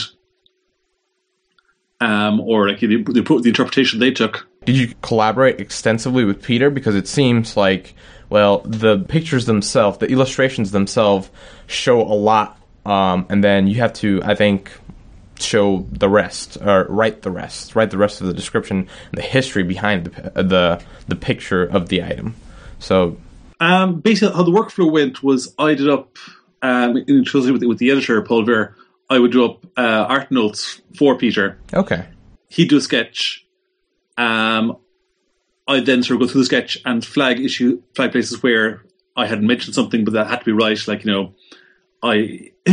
um, 2.01 2.41
or 2.41 2.69
like 2.69 2.81
the, 2.81 3.03
the, 3.03 3.23
the 3.23 3.49
interpretation 3.49 3.99
they 3.99 4.11
took. 4.11 4.47
Did 4.65 4.77
you 4.77 4.95
collaborate 5.03 5.61
extensively 5.61 6.25
with 6.25 6.43
Peter? 6.43 6.71
Because 6.71 6.95
it 6.95 7.09
seems 7.09 7.57
like, 7.57 7.95
well, 8.29 8.59
the 8.65 8.99
pictures 8.99 9.47
themselves, 9.47 9.99
the 9.99 10.07
illustrations 10.07 10.71
themselves, 10.71 11.31
show 11.67 12.03
a 12.03 12.15
lot, 12.15 12.61
um, 12.85 13.27
and 13.31 13.43
then 13.43 13.67
you 13.67 13.77
have 13.77 13.95
to, 13.95 14.21
I 14.23 14.35
think, 14.35 14.71
show 15.39 15.87
the 15.91 16.09
rest 16.09 16.59
or 16.61 16.85
write 16.85 17.23
the 17.23 17.31
rest, 17.31 17.75
write 17.75 17.91
the 17.91 17.99
rest 17.99 18.21
of 18.21 18.27
the 18.27 18.35
description 18.35 18.89
the 19.13 19.23
history 19.23 19.63
behind 19.63 20.05
the 20.05 20.43
the 20.43 20.83
the 21.09 21.17
picture 21.17 21.65
of 21.65 21.89
the 21.89 22.03
item. 22.03 22.35
So, 22.79 23.17
Um, 23.61 24.01
basically, 24.01 24.35
how 24.35 24.43
the 24.43 24.51
workflow 24.51 24.91
went 24.91 25.23
was 25.23 25.55
I 25.59 25.75
did 25.75 25.89
up, 25.89 26.17
um, 26.63 26.97
in 26.97 27.25
closely 27.25 27.53
with, 27.53 27.63
with 27.63 27.79
the 27.79 27.91
editor, 27.91 28.21
Paul 28.23 28.45
Ver, 28.45 28.75
I 29.09 29.19
would 29.19 29.33
do 29.33 29.45
up 29.45 29.67
uh, 29.77 30.07
art 30.09 30.31
notes 30.31 30.81
for 30.97 31.17
Peter. 31.19 31.59
okay, 31.75 32.07
he'd 32.49 32.71
do 32.71 32.79
a 32.79 32.81
sketch. 32.81 33.47
Um, 34.17 34.77
I'd 35.69 35.87
then 35.87 36.03
sort 36.03 36.21
of 36.21 36.27
go 36.27 36.33
through 36.33 36.41
the 36.43 36.47
sketch 36.47 36.79
and 36.85 37.05
flag 37.05 37.41
issue 37.41 37.83
flag 37.95 38.13
places 38.13 38.43
where 38.43 38.83
I 39.17 39.27
hadn't 39.27 39.47
mentioned 39.47 39.75
something, 39.75 40.05
but 40.05 40.15
that 40.15 40.27
had 40.29 40.41
to 40.41 40.45
be 40.45 40.53
right. 40.53 40.79
Like 40.89 41.05
you 41.05 41.13
know, 41.13 41.35
I 42.03 42.53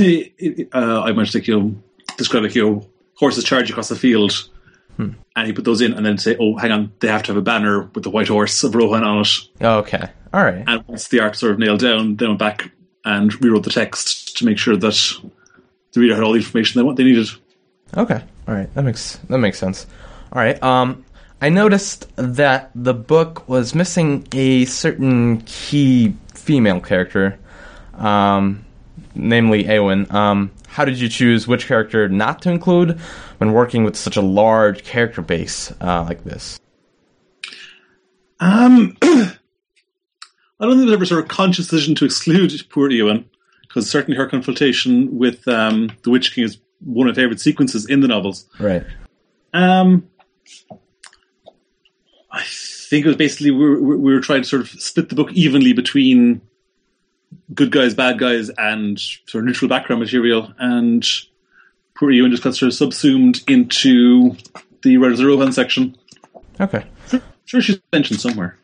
uh, 0.74 1.02
I 1.02 1.12
mentioned 1.12 1.42
like 1.42 1.48
you 1.48 1.60
know 1.60 1.76
describe 2.18 2.44
like 2.44 2.56
you 2.56 2.70
know 2.70 2.88
horses 3.16 3.44
charge 3.44 3.70
across 3.70 3.90
the 3.90 3.96
field, 3.96 4.50
and 5.36 5.48
he 5.48 5.54
put 5.54 5.66
those 5.66 5.82
in, 5.82 5.94
and 5.94 6.06
then 6.06 6.18
say, 6.18 6.38
oh, 6.40 6.56
hang 6.58 6.72
on, 6.72 6.92
they 7.00 7.08
have 7.08 7.24
to 7.24 7.32
have 7.32 7.38
a 7.38 7.42
banner 7.42 7.84
with 7.94 8.04
the 8.04 8.10
white 8.10 8.28
horse 8.28 8.64
of 8.64 8.74
Rohan 8.76 9.04
on 9.04 9.22
it. 9.22 9.28
okay, 9.62 10.10
all 10.38 10.44
right. 10.44 10.64
And 10.68 10.88
once 10.88 11.08
the 11.08 11.20
art 11.20 11.36
sort 11.36 11.54
of 11.54 11.58
nailed 11.58 11.80
down, 11.80 12.16
then 12.18 12.30
went 12.30 12.40
back 12.40 12.72
and 13.04 13.34
rewrote 13.44 13.64
the 13.64 13.72
text 13.72 14.38
to 14.38 14.46
make 14.46 14.60
sure 14.60 14.78
that 14.78 15.22
the 15.94 16.00
reader 16.00 16.14
had 16.14 16.24
all 16.24 16.34
the 16.34 16.38
information 16.38 16.80
they 16.80 16.84
what 16.84 16.96
they 16.96 17.04
needed. 17.04 17.28
Okay. 17.96 18.24
All 18.48 18.54
right. 18.54 18.72
That 18.76 18.84
makes 18.84 19.16
that 19.30 19.40
makes 19.40 19.58
sense. 19.58 19.88
All 20.32 20.40
right. 20.40 20.62
Um 20.62 21.04
I 21.42 21.50
noticed 21.50 22.16
that 22.18 22.70
the 22.76 22.94
book 22.94 23.50
was 23.50 23.74
missing 23.74 24.28
a 24.32 24.66
certain 24.66 25.42
key 25.42 26.16
female 26.34 26.82
character, 26.82 27.40
um, 27.96 28.64
namely 29.16 29.64
Eowyn. 29.64 30.12
Um, 30.12 30.52
how 30.68 30.86
did 30.86 31.00
you 31.00 31.10
choose 31.10 31.48
which 31.48 31.68
character 31.68 32.10
not 32.10 32.42
to 32.44 32.52
include 32.52 33.00
when 33.38 33.54
working 33.54 33.84
with 33.84 33.96
such 33.96 34.18
a 34.18 34.22
large 34.22 34.84
character 34.84 35.22
base 35.22 35.72
uh, 35.80 36.06
like 36.08 36.24
this? 36.24 36.60
Um, 38.40 38.98
I 40.60 40.66
don't 40.66 40.78
think 40.78 40.88
there's 40.88 40.98
ever 40.98 41.06
sort 41.06 41.24
of 41.24 41.28
conscious 41.30 41.68
decision 41.68 41.96
to 41.96 42.06
exclude 42.06 42.52
poor 42.70 42.90
Eowyn, 42.90 43.26
because 43.62 43.90
certainly 43.90 44.18
her 44.18 44.28
confrontation 44.28 45.18
with 45.18 45.48
um, 45.48 45.92
the 46.04 46.10
Witch 46.10 46.34
King 46.34 46.46
is 46.46 46.58
one 46.80 47.08
of 47.08 47.16
my 47.16 47.22
favourite 47.22 47.40
sequences 47.40 47.86
in 47.86 48.02
the 48.02 48.08
novels. 48.08 48.46
Right. 48.60 48.86
Um, 49.54 50.10
I 52.32 52.44
think 52.44 53.06
it 53.06 53.08
was 53.08 53.18
basically 53.18 53.52
we 53.52 53.70
were, 53.70 53.98
we 53.98 54.14
were 54.14 54.20
trying 54.20 54.44
to 54.44 54.48
sort 54.48 54.62
of 54.62 54.70
split 54.70 55.10
the 55.10 55.16
book 55.16 55.32
evenly 55.34 55.74
between 55.74 56.42
good 57.54 57.72
guys, 57.72 57.94
bad 57.94 58.20
guys, 58.20 58.50
and 58.58 59.00
sort 59.00 59.44
of 59.44 59.46
neutral 59.46 59.70
background 59.70 60.02
material, 60.02 60.54
and 60.58 61.06
poor 61.96 62.12
Eowyn 62.12 62.32
just 62.32 62.44
got 62.44 62.56
sort 62.56 62.68
of 62.68 62.74
subsumed 62.74 63.42
into 63.48 64.36
the 64.84 64.98
Riders 64.98 65.20
of 65.20 65.28
Rohan 65.28 65.52
section. 65.52 65.98
Okay. 66.60 66.86
Sure, 67.46 67.62
she's 67.62 67.80
mentioned 67.94 68.20
somewhere. 68.20 68.58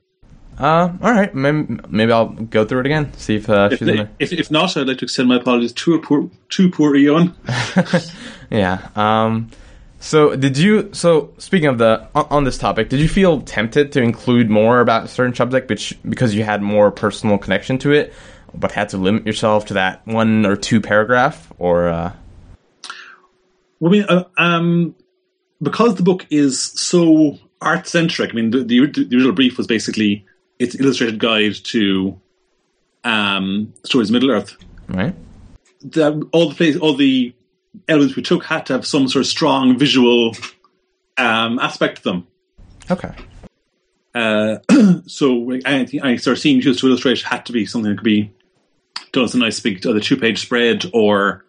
Uh, 0.60 0.94
all 1.02 1.12
right. 1.12 1.34
Maybe, 1.34 1.80
maybe 1.90 2.12
I'll 2.12 2.30
go 2.30 2.66
through 2.66 2.82
it 2.82 2.86
again. 2.86 3.14
See 3.14 3.36
if 3.36 3.50
uh, 3.50 3.70
If, 3.72 3.80
she's 3.80 3.88
they, 3.88 3.96
there. 3.98 4.10
if, 4.20 4.32
if 4.34 4.52
not, 4.52 4.76
I'd 4.78 4.88
like 4.88 5.00
to 5.00 5.06
extend 5.06 5.30
my 5.30 5.38
apologies 5.38 5.74
to 5.74 6.00
poor, 6.00 6.30
to 6.50 6.70
poor 6.70 6.94
Eowyn. 6.96 7.34
Yeah. 8.50 8.90
Um, 8.96 9.50
so 10.00 10.36
did 10.36 10.60
you? 10.60 10.90
So 10.94 11.34
speaking 11.40 11.70
of 11.70 11.80
the 11.80 12.08
on, 12.14 12.28
on 12.30 12.44
this 12.44 12.60
topic, 12.60 12.90
did 12.90 13.00
you 13.00 13.10
feel 13.10 13.42
tempted 13.42 13.92
to 13.94 14.02
include 14.02 14.50
more 14.50 14.80
about 14.80 15.06
a 15.06 15.08
certain 15.08 15.34
subject, 15.34 15.70
which 15.70 15.98
because 16.08 16.36
you 16.36 16.44
had 16.44 16.62
more 16.62 16.92
personal 16.92 17.40
connection 17.40 17.80
to 17.80 17.92
it, 17.94 18.14
but 18.54 18.72
had 18.72 18.90
to 18.90 18.98
limit 18.98 19.26
yourself 19.26 19.66
to 19.68 19.74
that 19.76 20.06
one 20.06 20.46
or 20.46 20.56
two 20.56 20.82
paragraph? 20.82 21.52
Or 21.58 21.88
uh, 21.88 22.12
Well, 23.80 23.92
I 23.92 23.98
mean, 23.98 24.06
uh, 24.08 24.24
um, 24.38 24.96
because 25.62 25.96
the 25.96 26.04
book 26.04 26.28
is 26.30 26.62
so 26.62 27.40
art 27.62 27.88
centric. 27.88 28.32
I 28.32 28.34
mean, 28.34 28.52
the, 28.52 28.60
the, 28.60 28.86
the 28.86 29.16
original 29.16 29.32
brief 29.32 29.58
was 29.58 29.66
basically 29.66 30.26
its 30.64 30.80
illustrated 30.80 31.20
guide 31.20 31.56
to 31.56 32.20
um, 33.04 33.74
stories 33.84 34.10
of 34.10 34.14
Middle 34.14 34.32
Earth. 34.32 34.56
right? 34.88 35.16
all 36.32 36.50
the 36.50 36.56
place, 36.56 36.78
all 36.78 36.96
the 36.96 37.34
elements 37.90 38.16
we 38.16 38.24
took 38.24 38.46
had 38.46 38.66
to 38.68 38.74
have 38.74 38.88
some 38.88 39.08
sort 39.10 39.26
of 39.26 39.28
strong 39.28 39.78
visual 39.78 40.34
um, 41.18 41.60
aspect 41.60 41.98
to 41.98 42.04
them. 42.04 42.28
Okay. 42.90 43.12
Uh, 44.16 44.60
so 45.08 45.52
I, 45.66 45.88
I 46.02 46.16
started 46.16 46.40
seeing 46.40 46.62
used 46.62 46.80
to 46.80 46.88
illustrate 46.88 47.22
had 47.24 47.46
to 47.48 47.52
be 47.52 47.66
something 47.66 47.92
that 47.92 47.98
could 47.98 48.06
be 48.06 48.32
done 49.12 49.26
as 49.26 49.36
a 49.36 49.40
nice 49.40 49.60
big 49.60 49.86
either 49.86 50.00
two 50.00 50.18
page 50.18 50.42
spread 50.42 50.86
or 50.94 51.44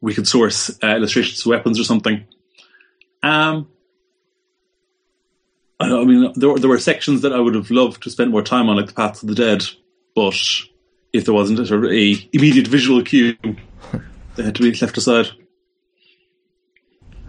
we 0.00 0.14
could 0.14 0.28
source 0.28 0.70
uh, 0.82 0.96
illustrations 0.96 1.42
to 1.42 1.48
weapons 1.48 1.80
or 1.80 1.84
something. 1.84 2.24
Um, 3.22 3.68
I, 5.80 6.04
mean, 6.04 6.32
there, 6.34 6.56
there 6.56 6.68
were 6.68 6.78
sections 6.78 7.22
that 7.22 7.32
I 7.32 7.38
would 7.38 7.54
have 7.54 7.70
loved 7.70 8.02
to 8.02 8.10
spend 8.10 8.30
more 8.30 8.42
time 8.42 8.68
on, 8.68 8.76
like 8.76 8.86
the 8.86 8.94
Paths 8.94 9.22
of 9.22 9.28
the 9.28 9.34
Dead, 9.34 9.62
but 10.14 10.34
if 11.12 11.24
there 11.24 11.34
wasn't 11.34 11.58
a, 11.60 11.86
a 11.88 12.28
immediate 12.32 12.66
visual 12.66 13.02
cue, 13.02 13.36
they 14.36 14.42
had 14.42 14.54
to 14.56 14.62
be 14.62 14.76
left 14.78 14.96
aside. 14.96 15.28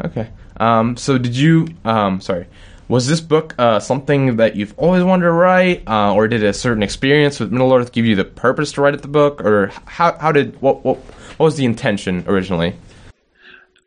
Okay. 0.04 0.30
Um, 0.58 0.98
so 0.98 1.18
did 1.18 1.36
you? 1.36 1.68
Um, 1.86 2.22
sorry. 2.22 2.48
Was 2.88 3.08
this 3.08 3.22
book 3.22 3.54
uh, 3.60 3.80
something 3.80 4.38
that 4.38 4.56
you've 4.56 4.74
always 4.78 5.04
wanted 5.04 5.26
to 5.26 5.32
write, 5.32 5.88
uh, 5.88 6.14
or 6.14 6.28
did 6.28 6.44
a 6.44 6.54
certain 6.54 6.82
experience 6.82 7.40
with 7.40 7.52
Middle 7.52 7.72
Earth 7.72 7.92
give 7.92 8.06
you 8.06 8.16
the 8.16 8.26
purpose 8.26 8.72
to 8.74 8.82
write 8.82 9.00
the 9.00 9.08
book, 9.08 9.42
or 9.42 9.68
how 9.86 10.18
how 10.18 10.32
did 10.32 10.60
what 10.60 10.84
what 10.84 10.98
what 10.98 11.46
was 11.46 11.56
the 11.56 11.66
intention 11.66 12.24
originally? 12.28 12.76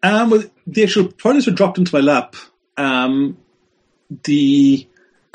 Um, 0.04 0.30
well, 0.30 0.44
the 0.66 0.84
actual 0.84 1.08
projects 1.08 1.46
were 1.46 1.52
dropped 1.52 1.78
into 1.78 1.94
my 1.94 2.00
lap. 2.00 2.36
Um, 2.76 3.36
the 4.24 4.86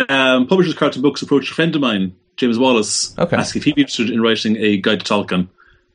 um, 0.10 0.48
publishers 0.48 0.74
Carlton 0.74 1.01
Books 1.01 1.22
approached 1.22 1.51
a 1.51 1.55
friend 1.55 1.75
of 1.75 1.81
mine, 1.81 2.15
James 2.36 2.60
Wallace, 2.60 3.17
Okay. 3.17 3.36
asking 3.36 3.62
if 3.62 3.65
he'd 3.65 3.75
be 3.75 3.81
interested 3.81 4.10
in 4.10 4.22
writing 4.22 4.57
a 4.57 4.77
guide 4.77 5.01
to 5.01 5.13
Tolkien. 5.13 5.50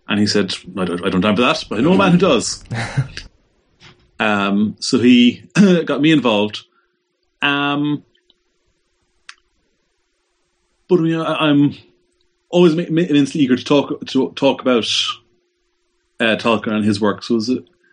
And 0.08 0.18
he 0.18 0.26
said, 0.26 0.54
I 0.76 0.84
don't, 0.84 1.04
I 1.06 1.10
don't 1.10 1.24
have 1.24 1.36
that, 1.36 1.64
but 1.68 1.78
I 1.78 1.82
know 1.82 1.92
a 1.92 1.96
man 1.98 2.12
who 2.12 2.18
does. 2.18 2.64
um, 4.20 4.76
so 4.80 4.98
he 4.98 5.44
got 5.84 6.00
me 6.00 6.10
involved. 6.10 6.64
Um, 7.40 8.04
but 10.88 10.98
I 10.98 11.02
mean, 11.02 11.20
I, 11.20 11.34
I'm 11.34 11.74
always 12.50 12.74
immensely 12.74 13.40
eager 13.40 13.56
to 13.56 13.64
talk 13.64 14.04
to 14.06 14.32
talk 14.32 14.60
about 14.60 14.84
uh, 16.20 16.36
Tolkien 16.36 16.72
and 16.72 16.84
his 16.84 17.00
work. 17.00 17.22
So 17.22 17.34
it 17.34 17.36
was 17.36 17.50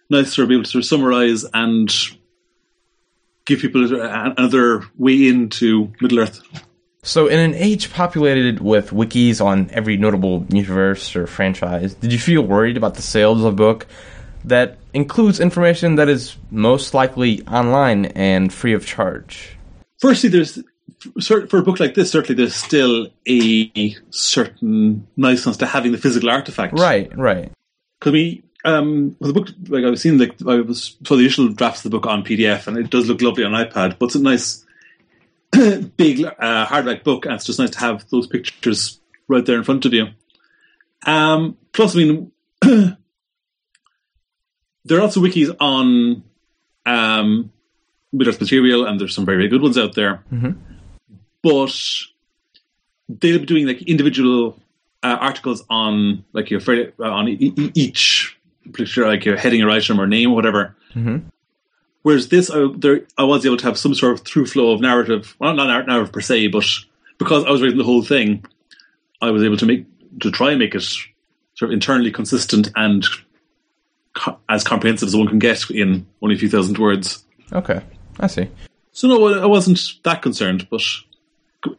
nice 0.10 0.36
to 0.36 0.46
be 0.48 0.56
able 0.56 0.64
to 0.66 0.70
sort 0.70 0.84
of 0.84 0.88
summarize 0.88 1.46
and 1.54 1.90
give 3.50 3.60
people 3.60 3.84
another 4.00 4.84
way 4.98 5.28
into 5.28 5.92
Middle 6.00 6.20
Earth. 6.20 6.42
So, 7.02 7.28
in 7.28 7.40
an 7.40 7.56
age 7.56 7.92
populated 7.92 8.60
with 8.60 8.92
wikis 8.92 9.44
on 9.44 9.70
every 9.72 9.98
notable 9.98 10.46
universe 10.50 11.16
or 11.16 11.28
franchise, 11.28 11.96
did 11.96 12.14
you 12.14 12.20
feel 12.20 12.44
worried 12.44 12.78
about 12.78 12.96
the 12.96 13.02
sales 13.02 13.40
of 13.40 13.46
a 13.46 13.52
book 13.52 13.88
that 14.46 14.78
includes 14.94 15.40
information 15.40 15.96
that 15.96 16.10
is 16.10 16.36
most 16.52 16.94
likely 16.94 17.46
online 17.48 18.06
and 18.06 18.54
free 18.54 18.74
of 18.74 18.86
charge? 18.86 19.58
Firstly, 20.00 20.30
there's 20.30 20.62
for 21.22 21.58
a 21.58 21.64
book 21.64 21.80
like 21.80 21.96
this, 21.96 22.12
certainly 22.12 22.36
there's 22.36 22.56
still 22.56 23.08
a 23.28 23.96
certain 24.10 25.08
niceness 25.16 25.58
to 25.58 25.66
having 25.66 25.94
the 25.94 25.98
physical 25.98 26.30
artifact. 26.30 26.78
Right, 26.78 27.16
right. 27.18 27.52
Because 28.00 28.14
we, 28.14 28.44
um, 28.66 29.16
well, 29.20 29.32
the 29.32 29.40
book, 29.40 29.50
like 29.70 29.86
I've 29.86 30.00
seen, 30.00 30.18
like 30.18 30.36
I 30.46 30.56
was 30.62 30.98
saw 31.06 31.16
the 31.16 31.22
initial 31.22 31.50
drafts 31.50 31.86
of 31.86 31.92
the 31.92 31.98
book 31.98 32.08
on 32.08 32.24
PDF, 32.24 32.68
and 32.68 32.78
it 32.78 32.90
does 32.90 33.08
look 33.08 33.22
lovely 33.22 33.44
on 33.44 33.52
iPad. 33.54 33.98
But 34.00 34.08
it's 34.08 34.16
a 34.16 34.22
nice 34.22 34.66
big 35.52 36.24
uh, 36.26 36.66
hardback 36.66 37.04
book, 37.04 37.26
and 37.26 37.36
it's 37.36 37.46
just 37.46 37.60
nice 37.60 37.70
to 37.72 37.80
have 37.80 38.08
those 38.10 38.28
pictures 38.28 39.00
right 39.28 39.46
there 39.46 39.58
in 39.58 39.64
front 39.64 39.86
of 39.86 39.94
you. 39.94 40.08
Um, 41.06 41.58
plus, 41.72 41.96
I 41.96 42.00
mean, 42.00 42.32
there 42.62 42.98
are 44.98 45.02
lots 45.02 45.16
of 45.16 45.24
wikis 45.24 45.56
on 45.60 46.24
um, 46.86 47.52
material, 48.12 48.86
and 48.86 49.00
there's 49.00 49.16
some 49.16 49.26
very, 49.26 49.38
very 49.38 49.48
good 49.50 49.62
ones 49.62 49.78
out 49.78 49.96
there. 49.96 50.24
But 51.42 51.74
they'll 53.08 53.40
be 53.40 53.46
doing 53.46 53.66
like 53.68 53.82
individual 53.84 54.60
uh, 55.02 55.18
articles 55.22 55.64
on 55.70 56.26
like 56.34 56.50
your 56.50 56.60
fairly- 56.60 56.92
uh, 57.00 57.04
on 57.10 57.30
e- 57.30 57.72
each 57.74 58.19
picture, 58.74 59.08
like 59.08 59.26
your 59.26 59.38
heading 59.38 59.62
or 59.62 59.70
item 59.70 60.00
or 60.00 60.08
name 60.08 60.32
or 60.32 60.36
whatever. 60.36 60.76
Mm-hmm. 60.94 61.28
Whereas 62.02 62.30
this, 62.30 62.50
I, 62.50 62.68
there, 62.76 63.02
I 63.18 63.24
was 63.24 63.46
able 63.46 63.58
to 63.58 63.66
have 63.66 63.78
some 63.78 63.94
sort 63.94 64.14
of 64.14 64.26
through 64.26 64.46
flow 64.46 64.72
of 64.72 64.82
narrative. 64.82 65.36
Well, 65.40 65.54
not 65.54 65.68
nar- 65.68 65.84
narrative 65.84 66.14
per 66.14 66.22
se, 66.22 66.48
but 66.48 66.66
because 67.18 67.44
I 67.46 67.52
was 67.52 67.62
writing 67.62 67.78
the 67.78 67.84
whole 67.84 68.04
thing, 68.04 68.46
I 69.22 69.32
was 69.32 69.44
able 69.44 69.58
to 69.58 69.66
make 69.66 69.86
to 70.22 70.32
try 70.32 70.52
and 70.52 70.60
make 70.60 70.76
it 70.76 70.82
sort 70.82 71.70
of 71.70 71.72
internally 71.72 72.12
consistent 72.12 72.70
and 72.76 73.06
co- 74.16 74.40
as 74.48 74.64
comprehensive 74.64 75.08
as 75.08 75.16
one 75.16 75.28
can 75.28 75.40
get 75.40 75.70
in 75.70 76.06
only 76.22 76.36
a 76.36 76.38
few 76.38 76.50
thousand 76.50 76.78
words. 76.78 77.24
Okay, 77.52 77.82
I 78.20 78.28
see. 78.28 78.50
So 78.92 79.08
no, 79.08 79.42
I 79.42 79.46
wasn't 79.46 79.80
that 80.04 80.22
concerned, 80.22 80.68
but 80.70 80.82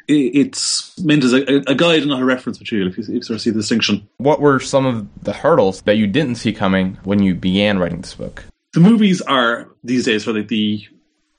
it's 0.08 0.98
meant 1.00 1.24
as 1.24 1.32
a, 1.32 1.42
a 1.66 1.74
guide, 1.74 2.06
not 2.06 2.20
a 2.20 2.24
reference 2.24 2.60
material. 2.60 2.88
If 2.88 2.98
you, 2.98 3.04
if 3.04 3.08
you 3.08 3.22
sort 3.22 3.36
of 3.36 3.40
see 3.40 3.50
the 3.50 3.60
distinction. 3.60 4.08
What 4.18 4.40
were 4.40 4.60
some 4.60 4.84
of 4.86 5.08
the 5.24 5.32
hurdles 5.32 5.82
that 5.82 5.96
you 5.96 6.06
didn't 6.06 6.34
see 6.36 6.52
coming 6.52 6.98
when 7.04 7.22
you 7.22 7.34
began 7.34 7.78
writing 7.78 8.00
this 8.00 8.14
book? 8.14 8.44
the 8.72 8.78
movies 8.80 9.20
are 9.22 9.66
these 9.82 10.04
days 10.04 10.22
for 10.22 10.32
like 10.32 10.46
the 10.46 10.80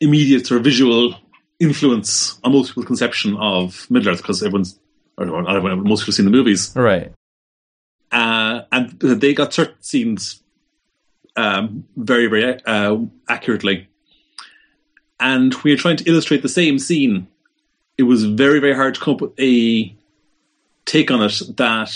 immediate 0.01 0.45
sort 0.45 0.57
of 0.57 0.65
visual 0.65 1.15
influence 1.61 2.37
on 2.43 2.51
most 2.51 2.69
people's 2.71 2.87
conception 2.87 3.37
of 3.37 3.89
Middle 3.89 4.11
Earth 4.11 4.17
because 4.17 4.43
everyone's 4.43 4.77
or 5.17 5.25
not 5.25 5.55
everyone, 5.55 5.83
most 5.87 6.01
people 6.01 6.07
have 6.07 6.15
seen 6.15 6.25
the 6.25 6.31
movies, 6.31 6.73
Right. 6.75 7.13
uh, 8.11 8.61
and 8.71 8.89
they 8.99 9.33
got 9.33 9.53
certain 9.53 9.81
scenes 9.81 10.41
um, 11.37 11.85
very 11.95 12.27
very 12.27 12.61
uh, 12.65 12.97
accurately. 13.29 13.87
And 15.19 15.53
when 15.53 15.69
you're 15.69 15.77
trying 15.77 15.97
to 15.97 16.09
illustrate 16.09 16.41
the 16.41 16.49
same 16.49 16.79
scene, 16.79 17.27
it 17.97 18.03
was 18.03 18.25
very 18.25 18.59
very 18.59 18.75
hard 18.75 18.95
to 18.95 19.01
come 19.01 19.15
up 19.15 19.21
with 19.21 19.39
a 19.39 19.95
take 20.85 21.11
on 21.11 21.21
it 21.21 21.41
that 21.57 21.91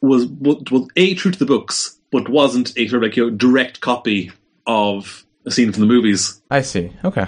was 0.00 0.26
was 0.26 0.88
a 0.96 1.14
true 1.14 1.30
to 1.30 1.38
the 1.38 1.46
books, 1.46 1.98
but 2.10 2.28
wasn't 2.28 2.76
a 2.76 2.86
sort 2.88 3.02
of 3.02 3.08
like 3.08 3.16
you 3.16 3.30
know, 3.30 3.36
direct 3.36 3.80
copy 3.80 4.30
of 4.66 5.24
a 5.44 5.50
scene 5.50 5.72
from 5.72 5.80
the 5.80 5.86
movies. 5.86 6.40
I 6.50 6.62
see. 6.62 6.92
Okay. 7.04 7.26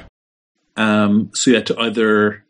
Um, 0.77 1.31
so 1.35 1.51
you 1.51 1.57
had 1.57 1.67
to 1.67 1.79
either 1.81 2.45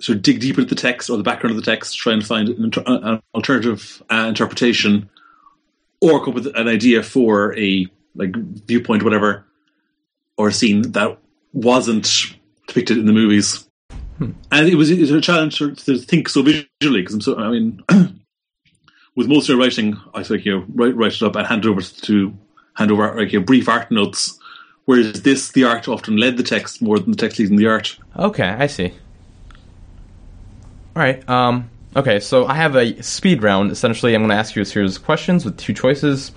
sort 0.00 0.16
of 0.16 0.22
dig 0.22 0.40
deeper 0.40 0.60
into 0.60 0.74
the 0.74 0.80
text 0.80 1.10
or 1.10 1.16
the 1.16 1.22
background 1.22 1.56
of 1.56 1.62
the 1.62 1.70
text, 1.70 1.96
try 1.98 2.12
and 2.12 2.24
find 2.24 2.48
an, 2.48 2.64
inter- 2.64 2.84
an 2.86 3.20
alternative 3.34 4.02
uh, 4.10 4.26
interpretation, 4.28 5.10
or 6.00 6.20
come 6.20 6.30
up 6.30 6.34
with 6.34 6.56
an 6.56 6.68
idea 6.68 7.02
for 7.02 7.56
a 7.58 7.86
like 8.14 8.34
viewpoint, 8.36 9.02
whatever, 9.02 9.44
or 10.36 10.48
a 10.48 10.52
scene 10.52 10.92
that 10.92 11.18
wasn't 11.52 12.34
depicted 12.68 12.98
in 12.98 13.06
the 13.06 13.12
movies. 13.12 13.68
And 14.20 14.68
it 14.68 14.76
was, 14.76 14.90
it 14.90 15.00
was 15.00 15.10
a 15.10 15.20
challenge 15.20 15.58
to, 15.58 15.74
to 15.74 15.98
think 15.98 16.28
so 16.28 16.42
visually 16.42 16.66
because 17.00 17.14
I'm 17.14 17.20
so. 17.20 17.38
I 17.38 17.50
mean, 17.50 17.82
with 19.16 19.28
most 19.28 19.44
of 19.44 19.50
your 19.50 19.58
writing, 19.58 19.96
I 20.14 20.22
think 20.22 20.44
you 20.44 20.58
know, 20.58 20.66
write 20.74 20.96
write 20.96 21.14
it 21.14 21.22
up 21.22 21.36
and 21.36 21.46
hand 21.46 21.64
it 21.64 21.68
over 21.68 21.80
to 21.80 22.36
hand 22.74 22.90
over 22.90 23.16
like 23.16 23.32
your 23.32 23.42
brief 23.42 23.68
art 23.68 23.90
notes. 23.90 24.38
Whereas 24.86 25.22
this, 25.22 25.52
the 25.52 25.64
art 25.64 25.86
often 25.86 26.16
led 26.16 26.36
the 26.36 26.42
text 26.42 26.80
more 26.80 26.98
than 26.98 27.10
the 27.10 27.16
text 27.16 27.38
leading 27.38 27.56
the 27.56 27.66
art. 27.66 27.98
Okay, 28.16 28.48
I 28.48 28.66
see. 28.66 28.94
All 30.96 31.02
right. 31.02 31.28
Um, 31.28 31.68
okay, 31.94 32.20
so 32.20 32.46
I 32.46 32.54
have 32.54 32.74
a 32.74 33.00
speed 33.02 33.42
round. 33.42 33.70
Essentially, 33.70 34.14
I'm 34.14 34.22
going 34.22 34.30
to 34.30 34.36
ask 34.36 34.56
you 34.56 34.62
a 34.62 34.64
series 34.64 34.96
of 34.96 35.04
questions 35.04 35.44
with 35.44 35.58
two 35.58 35.74
choices. 35.74 36.32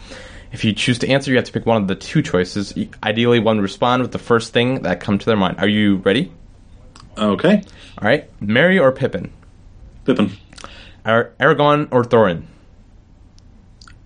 If 0.51 0.65
you 0.65 0.73
choose 0.73 0.99
to 0.99 1.07
answer, 1.07 1.31
you 1.31 1.37
have 1.37 1.45
to 1.45 1.51
pick 1.51 1.65
one 1.65 1.81
of 1.81 1.87
the 1.87 1.95
two 1.95 2.21
choices. 2.21 2.73
Ideally, 3.03 3.39
one 3.39 3.61
respond 3.61 4.01
with 4.01 4.11
the 4.11 4.19
first 4.19 4.51
thing 4.53 4.81
that 4.83 4.99
comes 4.99 5.19
to 5.21 5.25
their 5.27 5.37
mind. 5.37 5.59
Are 5.59 5.67
you 5.67 5.97
ready? 5.97 6.31
Okay, 7.17 7.61
All 7.97 8.07
right. 8.07 8.29
Merry 8.41 8.79
or 8.79 8.91
Pippin? 8.91 9.31
Pippin, 10.05 10.31
Ar- 11.05 11.31
Aragorn 11.39 11.87
or 11.91 12.03
Thorin? 12.03 12.43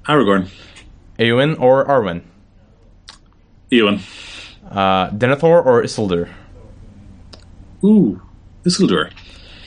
Aragorn, 0.05 0.49
Eowyn 1.19 1.59
or 1.59 1.85
Arwen? 1.85 2.21
Eowyn. 3.71 3.99
Uh, 4.69 5.09
Denethor 5.11 5.63
or 5.65 5.83
Isildur? 5.83 6.29
Ooh, 7.83 8.21
Isildur, 8.65 9.11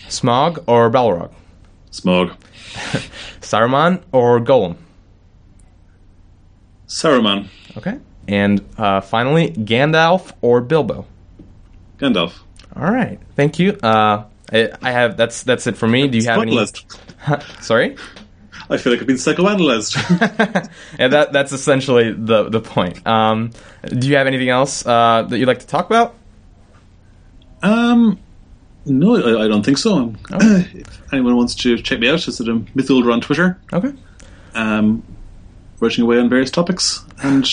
Smaug 0.08 0.62
or 0.66 0.90
Balrog? 0.90 1.32
Smaug, 1.92 2.37
Saruman 3.40 4.02
or 4.12 4.40
Gollum? 4.40 4.76
Saruman, 6.88 7.49
Okay. 7.76 7.99
And 8.26 8.64
uh, 8.76 9.00
finally, 9.00 9.50
Gandalf 9.50 10.33
or 10.42 10.61
Bilbo? 10.61 11.07
Gandalf. 11.99 12.35
All 12.76 12.90
right. 12.90 13.18
Thank 13.37 13.59
you. 13.59 13.73
Uh, 13.83 14.25
I, 14.52 14.71
I 14.83 14.90
have 14.92 15.16
that's 15.16 15.42
that's 15.42 15.66
it 15.66 15.76
for 15.76 15.87
me. 15.88 16.09
Do 16.09 16.18
you 16.18 16.25
have 16.25 16.40
any? 16.40 16.59
Sorry. 17.61 17.97
I 18.71 18.76
feel 18.76 18.92
like 18.92 19.00
I've 19.00 19.07
been 19.07 19.16
psychoanalyzed. 19.16 20.68
Yeah, 20.99 21.09
that 21.09 21.33
that's 21.33 21.52
essentially 21.52 22.12
the 22.12 22.49
the 22.49 22.61
point. 22.61 23.07
Um, 23.07 23.50
do 23.87 24.09
you 24.09 24.16
have 24.16 24.26
anything 24.26 24.49
else 24.50 24.85
uh, 24.87 25.23
that 25.23 25.38
you'd 25.38 25.49
like 25.49 25.61
to 25.61 25.66
talk 25.66 25.87
about? 25.87 26.14
um, 27.62 28.18
no, 28.85 29.16
I, 29.16 29.45
I 29.45 29.49
don't 29.49 29.64
think 29.64 29.78
so. 29.78 30.14
if 30.30 31.02
anyone 31.12 31.37
wants 31.37 31.54
to 31.57 31.76
check 31.78 32.00
me 32.00 32.09
out, 32.09 32.26
it's 32.26 32.40
at 32.40 32.47
Mytholder 32.75 33.11
on 33.11 33.21
Twitter. 33.21 33.59
Okay. 33.73 33.92
Um, 34.54 35.02
writing 35.80 36.04
away 36.04 36.18
on 36.18 36.28
various 36.28 36.50
topics, 36.50 37.04
and 37.23 37.47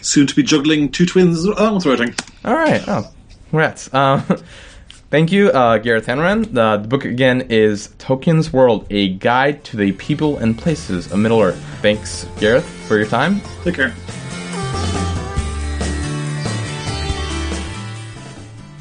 soon 0.00 0.26
to 0.26 0.34
be 0.34 0.42
juggling 0.42 0.90
two 0.90 1.06
twins 1.06 1.44
along 1.44 1.76
with 1.76 1.86
writing. 1.86 2.14
All 2.44 2.54
right. 2.54 2.82
Oh, 2.86 3.10
congrats. 3.50 3.92
Um, 3.94 4.22
thank 5.10 5.32
you, 5.32 5.48
uh, 5.50 5.78
Gareth 5.78 6.06
Hanrahan. 6.06 6.42
The, 6.42 6.78
the 6.78 6.88
book 6.88 7.04
again 7.04 7.42
is 7.42 7.88
Tolkien's 7.98 8.52
World: 8.52 8.86
A 8.90 9.14
Guide 9.14 9.64
to 9.64 9.76
the 9.76 9.92
People 9.92 10.38
and 10.38 10.56
Places 10.56 11.10
of 11.12 11.18
Middle 11.18 11.40
Earth. 11.40 11.62
Thanks, 11.80 12.26
Gareth, 12.38 12.68
for 12.86 12.96
your 12.96 13.06
time. 13.06 13.40
Take 13.64 13.76
care. 13.76 13.94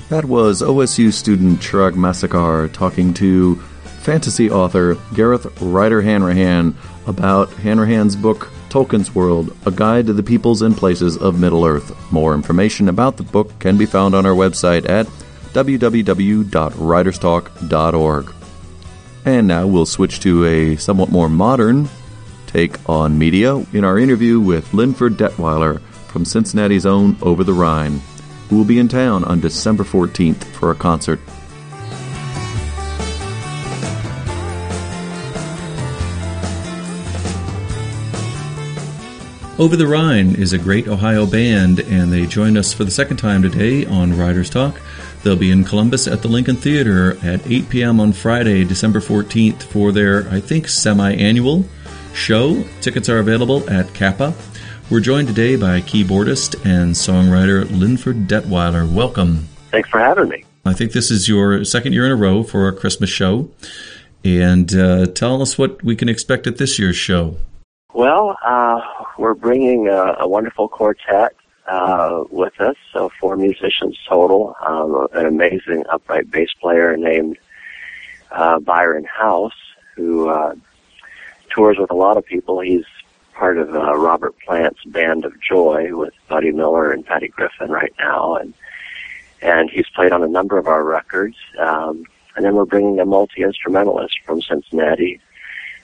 That 0.10 0.26
was 0.26 0.62
OSU 0.62 1.14
student 1.14 1.62
Chirag 1.62 1.94
Masekar 1.94 2.70
talking 2.74 3.14
to 3.14 3.56
fantasy 4.02 4.52
author 4.52 4.96
Gareth 5.14 5.62
Ryder 5.62 6.02
Hanrahan 6.02 6.76
about 7.08 7.50
Hanrahan's 7.50 8.16
book 8.16 8.50
Tolkien's 8.70 9.14
World, 9.14 9.54
A 9.66 9.72
Guide 9.72 10.08
to 10.08 10.14
the 10.14 10.24
Peoples 10.24 10.62
and 10.62 10.78
Places 10.78 11.18
of 11.18 11.38
Middle 11.40 11.66
Earth. 11.66 11.94
More 12.12 12.34
information 12.34 12.88
about 12.88 13.18
the 13.18 13.24
book 13.24 13.60
can 13.60 13.78
be 13.78 13.86
found 13.86 14.16
on 14.16 14.26
our 14.26 14.34
website 14.34 14.90
at 14.90 15.08
www.writerstalk.org. 15.54 18.34
And 19.26 19.48
now 19.48 19.68
we'll 19.68 19.86
switch 19.86 20.22
to 20.22 20.46
a 20.46 20.78
somewhat 20.78 21.10
more 21.10 21.30
modern 21.30 21.90
take 22.48 22.90
on 22.90 23.20
media 23.20 23.58
in 23.74 23.84
our 23.84 24.00
interview 24.00 24.40
with 24.40 24.74
Linford 24.74 25.18
Detweiler 25.18 25.82
from 26.08 26.24
Cincinnati's 26.26 26.86
own 26.86 27.18
Over 27.22 27.44
the 27.44 27.54
Rhine 27.54 28.02
who 28.52 28.58
will 28.58 28.66
be 28.66 28.80
in 28.80 28.90
town 28.90 29.24
on 29.24 29.40
December 29.40 29.86
14th 29.86 30.44
for 30.44 30.72
a 30.72 30.76
concert. 30.76 31.22
Over 39.62 39.76
the 39.76 39.86
Rhine 39.86 40.34
is 40.34 40.54
a 40.54 40.58
great 40.58 40.88
Ohio 40.88 41.28
band, 41.28 41.82
and 41.82 42.12
they 42.12 42.26
join 42.26 42.58
us 42.58 42.74
for 42.74 42.84
the 42.84 42.90
second 42.90 43.18
time 43.18 43.44
today 43.44 43.86
on 43.86 44.18
Writers 44.18 44.50
Talk. 44.50 44.82
They'll 45.22 45.36
be 45.36 45.52
in 45.52 45.66
Columbus 45.66 46.08
at 46.08 46.24
the 46.24 46.30
Lincoln 46.30 46.56
Theater 46.56 47.16
at 47.24 47.46
8 47.46 47.70
p.m. 47.70 48.00
on 48.00 48.12
Friday, 48.12 48.64
December 48.64 49.00
14th, 49.00 49.62
for 49.62 49.92
their, 49.92 50.28
I 50.30 50.40
think, 50.40 50.68
semi 50.68 51.14
annual 51.14 51.64
show. 52.16 52.64
Tickets 52.82 53.08
are 53.08 53.20
available 53.20 53.70
at 53.70 53.94
CAPA. 53.94 54.34
We're 54.90 55.00
joined 55.00 55.28
today 55.28 55.58
by 55.58 55.82
keyboardist 55.82 56.56
and 56.66 56.96
songwriter 56.96 57.70
Linford 57.70 58.28
Detweiler. 58.28 58.92
Welcome. 58.92 59.48
Thanks 59.70 59.90
for 59.90 60.00
having 60.00 60.28
me. 60.28 60.44
I 60.66 60.74
think 60.74 60.92
this 60.92 61.12
is 61.12 61.30
your 61.30 61.64
second 61.66 61.94
year 61.94 62.08
in 62.08 62.12
a 62.12 62.16
row 62.16 62.42
for 62.42 62.66
our 62.66 62.72
Christmas 62.72 63.12
show. 63.12 63.52
And 64.26 64.74
uh, 64.74 65.06
tell 65.06 65.40
us 65.40 65.60
what 65.60 65.84
we 65.84 65.96
can 65.96 66.10
expect 66.10 66.48
at 66.48 66.58
this 66.58 66.80
year's 66.80 66.96
show. 66.96 67.38
Well, 67.94 68.36
uh, 68.44 68.82
we're 69.22 69.36
bringing 69.36 69.88
a, 69.88 70.16
a 70.20 70.28
wonderful 70.28 70.68
quartet 70.68 71.36
uh, 71.68 72.24
with 72.32 72.60
us, 72.60 72.76
so 72.92 73.12
four 73.20 73.38
musicians 73.38 73.98
total. 74.10 74.56
Um, 74.66 75.08
an 75.14 75.28
amazing 75.28 75.86
upright 75.90 76.32
bass 76.32 76.50
player 76.60 76.98
named 76.98 77.38
uh, 78.32 78.60
Byron 78.60 79.06
House, 79.06 79.54
who 79.96 80.28
uh, 80.30 80.56
tours 81.50 81.78
with 81.80 81.92
a 81.92 81.96
lot 81.96 82.18
of 82.18 82.26
people. 82.26 82.62
He's 82.62 82.86
part 83.34 83.60
of 83.60 83.76
uh, 83.76 83.96
Robert 83.96 84.36
Plant's 84.40 84.84
Band 84.86 85.24
of 85.24 85.40
Joy 85.40 85.96
with 85.96 86.14
Buddy 86.28 86.52
Miller 86.52 86.92
and 86.92 87.06
Patty 87.06 87.28
Griffin 87.28 87.70
right 87.70 87.94
now, 88.00 88.36
and 88.36 88.56
and 89.44 89.70
he's 89.70 89.90
played 89.90 90.12
on 90.12 90.24
a 90.24 90.28
number 90.28 90.58
of 90.58 90.68
our 90.68 90.84
records. 90.84 91.38
Um, 91.60 92.06
and 92.36 92.44
then 92.44 92.56
we're 92.56 92.66
bringing 92.66 93.00
a 93.00 93.06
multi 93.06 93.44
instrumentalist 93.44 94.20
from 94.26 94.42
Cincinnati 94.42 95.20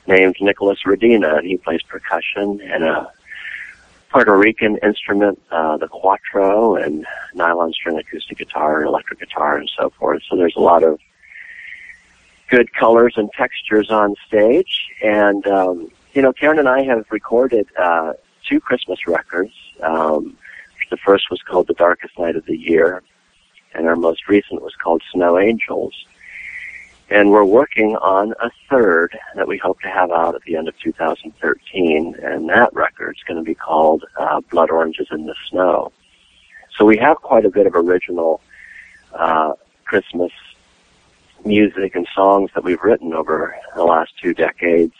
named 0.08 0.38
Nicholas 0.41 0.79
Redina, 0.86 1.38
and 1.38 1.48
he 1.48 1.58
plays 1.58 1.82
percussion 1.84 2.62
and 2.62 2.84
a 2.84 3.12
Puerto 4.10 4.38
Rican 4.38 4.78
instrument, 4.78 5.42
uh, 5.52 5.78
the 5.78 5.88
cuatro, 5.88 6.82
and 6.82 7.06
nylon 7.34 7.74
string 7.74 7.98
acoustic 7.98 8.38
guitar 8.38 8.84
electric 8.84 9.20
guitar 9.20 9.58
and 9.58 9.70
so 9.78 9.89
forth. 9.91 10.24
So 10.30 10.36
there's 10.36 10.56
a 10.56 10.62
lot 10.62 10.84
of 10.84 11.00
good 12.50 12.74
colors 12.74 13.15
and 13.17 13.30
textures 13.34 13.89
on 13.89 14.15
stage, 14.26 14.88
and 15.04 15.46
um, 15.48 15.91
you 16.13 16.22
know, 16.22 16.34
Karen 16.34 16.60
and 16.60 16.70
I 16.70 16.84
have 16.84 17.06
recorded 17.12 17.67
uh, 17.78 18.13
two 18.48 18.60
Christmas 18.60 19.08
records. 19.08 19.54
Um, 19.82 20.38
the 20.89 20.98
first 20.98 21.30
was 21.30 21.41
called 21.41 21.67
The 21.67 21.74
Darkest 21.74 22.17
Night 22.17 22.36
of 22.36 22.46
the 22.46 22.58
Year, 22.58 23.04
and 23.74 23.88
our 23.88 23.96
most 23.96 24.28
recent 24.30 24.62
was 24.62 24.74
called 24.76 25.04
Snow 25.12 25.38
Angels. 25.38 25.93
And 27.10 27.32
we're 27.32 27.46
working 27.46 27.96
on 27.96 28.34
a 28.41 28.50
third 28.70 29.17
that 29.36 29.48
we 29.48 29.58
hope 29.58 29.80
to 29.82 29.88
have 29.88 30.12
out 30.12 30.36
at 30.36 30.41
the 30.41 30.58
end 30.58 30.67
of 30.67 30.78
2013, 30.80 32.15
and 32.22 32.50
that 32.50 32.74
record's 32.74 33.24
going 33.24 33.38
to 33.38 33.43
be 33.43 33.56
called 33.56 34.04
uh, 34.17 34.41
Blood 34.52 34.70
Oranges 34.70 35.08
in 35.12 35.26
the 35.26 35.36
Snow. 35.50 35.91
So 36.78 36.86
we 36.86 36.98
have 36.98 37.17
quite 37.17 37.46
a 37.46 37.50
bit 37.50 37.65
of 37.65 37.76
original 37.76 38.41
uh, 39.13 39.54
Christmas 39.86 40.32
music 41.46 41.96
and 41.96 42.08
songs 42.13 42.52
that 42.56 42.63
we've 42.63 42.82
written 42.82 43.13
over 43.13 43.56
the 43.76 43.86
last 43.86 44.12
two 44.22 44.34
decades 44.34 44.93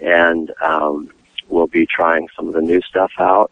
and 0.00 0.52
um, 0.62 1.10
we'll 1.48 1.66
be 1.66 1.86
trying 1.86 2.28
some 2.34 2.48
of 2.48 2.54
the 2.54 2.60
new 2.60 2.80
stuff 2.82 3.12
out 3.18 3.50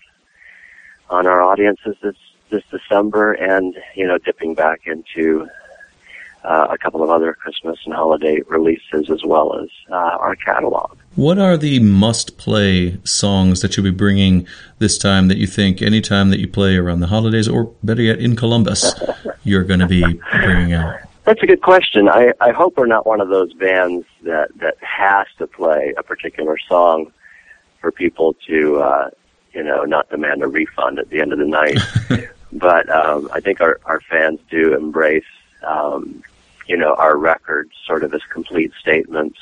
on 1.11 1.27
our 1.27 1.43
audiences 1.43 1.97
this 2.03 2.17
this 2.49 2.62
December, 2.71 3.33
and 3.33 3.75
you 3.97 4.07
know, 4.07 4.19
dipping 4.19 4.55
back 4.55 4.83
into 4.87 5.49
uh, 6.47 6.69
a 6.71 6.79
couple 6.79 7.03
of 7.03 7.11
other 7.11 7.35
Christmas 7.35 7.79
and 7.85 7.93
holiday 7.93 8.41
releases 8.47 9.11
as 9.11 9.25
well 9.25 9.59
as 9.59 9.69
uh, 9.91 9.95
our 9.95 10.37
catalog. 10.37 10.97
What 11.17 11.39
are 11.39 11.57
the 11.57 11.81
must-play 11.81 12.99
songs 13.05 13.63
that 13.63 13.77
you'll 13.77 13.85
be 13.85 13.91
bringing 13.91 14.47
this 14.79 14.97
time 14.97 15.29
that 15.29 15.39
you 15.39 15.47
think 15.47 15.83
anytime 15.83 16.31
that 16.31 16.39
you 16.39 16.47
play 16.47 16.77
around 16.77 17.01
the 17.01 17.09
holidays, 17.09 17.49
or 17.49 17.65
better 17.83 18.03
yet, 18.03 18.21
in 18.21 18.37
Columbus, 18.37 18.95
you're 19.45 19.65
going 19.65 19.81
to 19.81 19.89
be 19.89 20.03
bringing 20.31 20.73
out? 20.73 21.01
That's 21.25 21.43
a 21.43 21.47
good 21.47 21.63
question. 21.63 22.09
I, 22.09 22.33
I 22.41 22.53
hope 22.53 22.77
we're 22.77 22.87
not 22.87 23.05
one 23.05 23.21
of 23.21 23.29
those 23.29 23.53
bands 23.55 24.07
that, 24.23 24.57
that 24.59 24.77
has 24.81 25.27
to 25.39 25.49
play 25.49 25.93
a 25.99 26.03
particular 26.05 26.57
song 26.69 27.11
for 27.81 27.91
people 27.91 28.37
to, 28.47 28.79
uh, 28.81 29.11
you 29.53 29.65
know, 29.65 29.83
not 29.83 30.09
demand 30.09 30.45
a 30.45 30.47
refund 30.47 31.01
at 31.01 31.11
the 31.11 31.21
end 31.21 31.33
of 31.33 31.41
the 31.41 31.47
night. 31.47 31.81
but 32.53 32.89
um, 32.89 33.29
I 33.33 33.41
think 33.41 33.61
our, 33.61 33.81
our 33.87 34.01
fans 34.03 34.39
do 34.49 34.77
embrace, 34.77 35.25
um, 35.65 36.23
you 36.66 36.76
know, 36.76 36.94
our 36.94 37.16
records 37.16 37.72
sort 37.87 38.02
of 38.02 38.12
as 38.14 38.22
complete 38.24 38.72
statements 38.81 39.38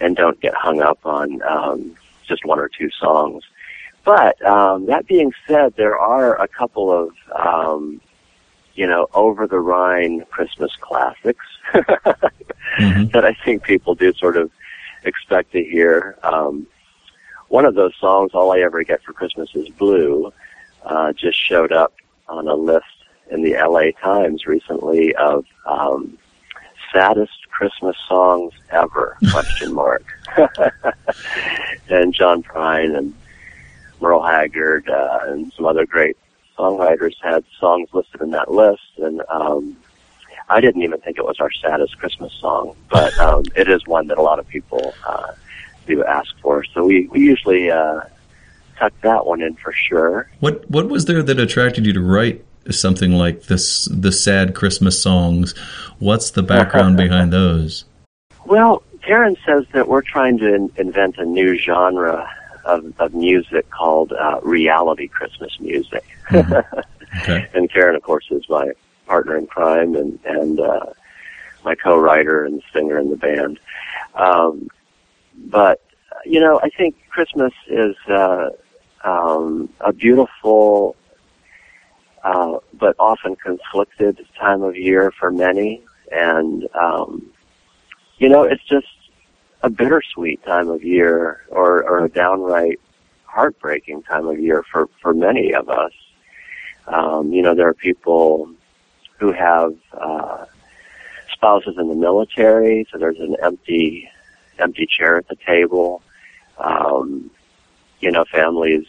and 0.00 0.16
don't 0.16 0.40
get 0.40 0.54
hung 0.54 0.80
up 0.80 1.04
on 1.04 1.42
um, 1.42 1.96
just 2.26 2.44
one 2.44 2.58
or 2.58 2.68
two 2.68 2.90
songs. 2.90 3.42
But 4.04 4.40
um, 4.44 4.86
that 4.86 5.06
being 5.06 5.32
said, 5.46 5.74
there 5.76 5.98
are 5.98 6.40
a 6.40 6.48
couple 6.48 6.90
of 6.92 7.12
um, 7.34 8.00
you 8.78 8.86
know, 8.86 9.08
over 9.12 9.48
the 9.48 9.58
Rhine 9.58 10.24
Christmas 10.30 10.70
classics 10.80 11.44
mm-hmm. 11.74 13.08
that 13.08 13.24
I 13.24 13.34
think 13.44 13.64
people 13.64 13.96
do 13.96 14.12
sort 14.14 14.36
of 14.36 14.52
expect 15.02 15.50
to 15.52 15.64
hear. 15.64 16.16
Um, 16.22 16.64
one 17.48 17.64
of 17.64 17.74
those 17.74 17.92
songs, 17.96 18.30
All 18.34 18.52
I 18.52 18.60
Ever 18.60 18.84
Get 18.84 19.02
for 19.02 19.12
Christmas 19.12 19.50
is 19.56 19.68
Blue, 19.70 20.32
uh, 20.84 21.12
just 21.12 21.36
showed 21.36 21.72
up 21.72 21.92
on 22.28 22.46
a 22.46 22.54
list 22.54 22.86
in 23.32 23.42
the 23.42 23.54
LA 23.54 23.90
Times 24.00 24.46
recently 24.46 25.12
of 25.16 25.44
um, 25.66 26.16
saddest 26.92 27.48
Christmas 27.50 27.96
songs 28.08 28.52
ever, 28.70 29.16
question 29.30 29.74
mark. 29.74 30.04
and 31.88 32.14
John 32.14 32.42
Prine 32.42 32.96
and 32.96 33.14
Merle 34.00 34.22
Haggard 34.22 34.88
uh, 34.88 35.20
and 35.24 35.52
some 35.54 35.66
other 35.66 35.86
great 35.86 36.16
songwriters 36.56 37.14
had 37.22 37.44
songs 37.58 37.88
listed 37.92 38.20
in 38.20 38.30
that 38.30 38.50
list, 38.50 38.82
and 38.98 39.22
um, 39.28 39.76
I 40.48 40.60
didn't 40.60 40.82
even 40.82 41.00
think 41.00 41.18
it 41.18 41.24
was 41.24 41.40
our 41.40 41.50
saddest 41.50 41.98
Christmas 41.98 42.32
song, 42.34 42.76
but 42.90 43.16
um, 43.20 43.44
it 43.56 43.68
is 43.68 43.86
one 43.86 44.06
that 44.08 44.18
a 44.18 44.22
lot 44.22 44.38
of 44.38 44.48
people 44.48 44.94
uh, 45.06 45.32
do 45.86 46.04
ask 46.04 46.34
for. 46.40 46.64
So 46.64 46.84
we 46.84 47.08
we 47.08 47.20
usually 47.20 47.70
uh, 47.70 48.00
tuck 48.78 48.92
that 49.02 49.26
one 49.26 49.42
in 49.42 49.54
for 49.56 49.72
sure. 49.72 50.30
What 50.40 50.68
what 50.70 50.88
was 50.88 51.04
there 51.06 51.22
that 51.22 51.38
attracted 51.38 51.86
you 51.86 51.92
to 51.92 52.00
write 52.00 52.44
something 52.72 53.12
like 53.12 53.44
this? 53.44 53.86
The 53.86 54.12
sad 54.12 54.54
Christmas 54.54 55.00
songs. 55.00 55.56
What's 55.98 56.30
the 56.30 56.42
background 56.42 56.96
behind 57.04 57.32
those? 57.32 57.84
Well, 58.44 58.82
Karen 59.02 59.36
says 59.44 59.64
that 59.72 59.88
we're 59.88 60.02
trying 60.02 60.38
to 60.38 60.54
in- 60.54 60.72
invent 60.76 61.18
a 61.18 61.24
new 61.24 61.56
genre 61.56 62.30
of, 62.64 62.92
of 63.00 63.14
music 63.14 63.70
called 63.70 64.12
uh, 64.12 64.40
reality 64.42 65.08
Christmas 65.08 65.58
music. 65.60 66.04
Mm-hmm. 66.28 66.80
Okay. 67.22 67.48
and 67.54 67.72
Karen, 67.72 67.96
of 67.96 68.02
course, 68.02 68.26
is 68.30 68.46
my 68.50 68.70
partner 69.06 69.38
in 69.38 69.46
crime 69.46 69.96
and 69.96 70.18
and 70.26 70.60
uh, 70.60 70.84
my 71.64 71.74
co-writer 71.74 72.44
and 72.44 72.62
singer 72.70 72.98
in 72.98 73.08
the 73.08 73.16
band. 73.16 73.58
Um, 74.14 74.68
but 75.34 75.82
you 76.24 76.38
know, 76.38 76.60
I 76.62 76.68
think 76.68 76.96
Christmas 77.08 77.52
is 77.66 77.96
uh, 78.08 78.50
um, 79.04 79.70
a 79.80 79.92
beautiful 79.92 80.96
uh, 82.28 82.58
but 82.74 82.94
often 82.98 83.36
conflicted 83.36 84.24
time 84.38 84.62
of 84.62 84.76
year 84.76 85.10
for 85.18 85.30
many, 85.30 85.82
and 86.12 86.68
um, 86.74 87.24
you 88.18 88.28
know, 88.28 88.42
it's 88.42 88.62
just 88.64 88.86
a 89.62 89.70
bittersweet 89.70 90.44
time 90.44 90.68
of 90.68 90.84
year 90.84 91.42
or, 91.48 91.82
or 91.84 92.04
a 92.04 92.08
downright 92.08 92.78
heartbreaking 93.24 94.02
time 94.02 94.26
of 94.26 94.38
year 94.38 94.62
for 94.70 94.88
for 95.00 95.14
many 95.14 95.54
of 95.54 95.70
us. 95.70 95.92
Um, 96.86 97.32
you 97.32 97.40
know, 97.40 97.54
there 97.54 97.68
are 97.68 97.74
people 97.74 98.50
who 99.18 99.32
have 99.32 99.74
uh, 99.92 100.44
spouses 101.32 101.76
in 101.78 101.88
the 101.88 101.94
military, 101.94 102.86
so 102.92 102.98
there's 102.98 103.20
an 103.20 103.36
empty 103.42 104.10
empty 104.58 104.86
chair 104.86 105.16
at 105.16 105.28
the 105.28 105.36
table. 105.46 106.02
Um, 106.58 107.30
you 108.00 108.10
know, 108.10 108.26
families 108.30 108.84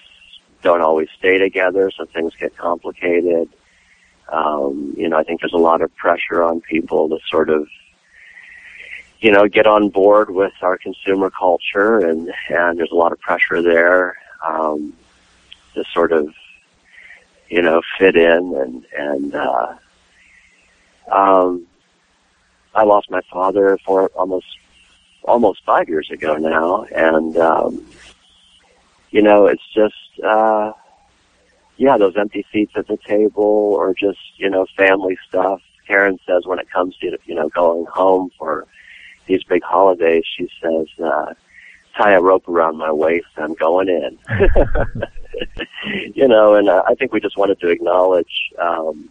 don't 0.62 0.82
always 0.82 1.10
stay 1.18 1.38
together, 1.38 1.92
so 1.92 2.06
things 2.06 2.34
get 2.40 2.56
complicated. 2.58 3.50
Um, 4.32 4.94
you 4.98 5.10
know, 5.10 5.18
I 5.18 5.24
think 5.24 5.42
there's 5.42 5.54
a 5.54 5.58
lot 5.58 5.82
of 5.82 5.96
pressure 5.96 6.44
on 6.44 6.62
people 6.62 7.10
to 7.10 7.20
sort 7.30 7.50
of, 7.50 7.68
you 9.20 9.32
know, 9.32 9.48
get 9.48 9.66
on 9.66 9.90
board 9.90 10.30
with 10.30 10.54
our 10.62 10.78
consumer 10.78 11.30
culture, 11.30 12.00
and 12.00 12.32
and 12.50 12.78
there's 12.80 12.92
a 12.92 12.96
lot 12.96 13.12
of 13.12 13.20
pressure 13.20 13.62
there 13.62 14.18
um, 14.46 14.94
to 15.74 15.84
sort 15.94 16.12
of, 16.12 16.34
you 17.50 17.62
know, 17.62 17.82
fit 17.98 18.16
in 18.16 18.56
and 18.56 18.86
and. 18.98 19.36
Uh, 19.36 19.76
um, 21.12 21.66
I 22.76 22.84
lost 22.84 23.10
my 23.10 23.22
father 23.32 23.78
for 23.84 24.08
almost 24.10 24.46
almost 25.24 25.64
five 25.66 25.90
years 25.90 26.10
ago 26.12 26.36
now, 26.36 26.84
and 26.96 27.36
um, 27.38 27.86
you 29.12 29.22
know, 29.22 29.46
it's 29.48 29.64
just 29.74 30.24
uh, 30.24 30.74
yeah, 31.78 31.98
those 31.98 32.16
empty 32.18 32.46
seats 32.52 32.74
at 32.76 32.88
the 32.88 32.98
table, 32.98 33.44
or 33.44 33.94
just 33.94 34.20
you 34.38 34.50
know, 34.50 34.66
family 34.78 35.18
stuff. 35.28 35.62
Karen 35.88 36.20
says 36.28 36.46
when 36.46 36.60
it 36.60 36.70
comes 36.70 36.96
to 36.98 37.18
you 37.26 37.36
know 37.36 37.50
going 37.50 37.86
home 37.86 38.30
for 38.38 38.68
these 39.26 39.44
big 39.44 39.64
holidays, 39.64 40.24
she 40.38 40.50
says, 40.62 40.88
uh, 41.04 41.34
"Tie 41.98 42.14
a 42.14 42.22
rope 42.22 42.48
around 42.48 42.78
my 42.78 42.92
waist. 42.92 43.28
I'm 43.38 43.54
going 43.56 43.90
in." 43.90 44.20
you 46.16 46.28
know, 46.28 46.56
and 46.56 46.70
uh, 46.70 46.84
I 46.88 46.96
think 46.96 47.14
we 47.14 47.20
just 47.20 47.38
wanted 47.38 47.60
to 47.62 47.70
acknowledge, 47.70 48.52
um, 48.62 49.10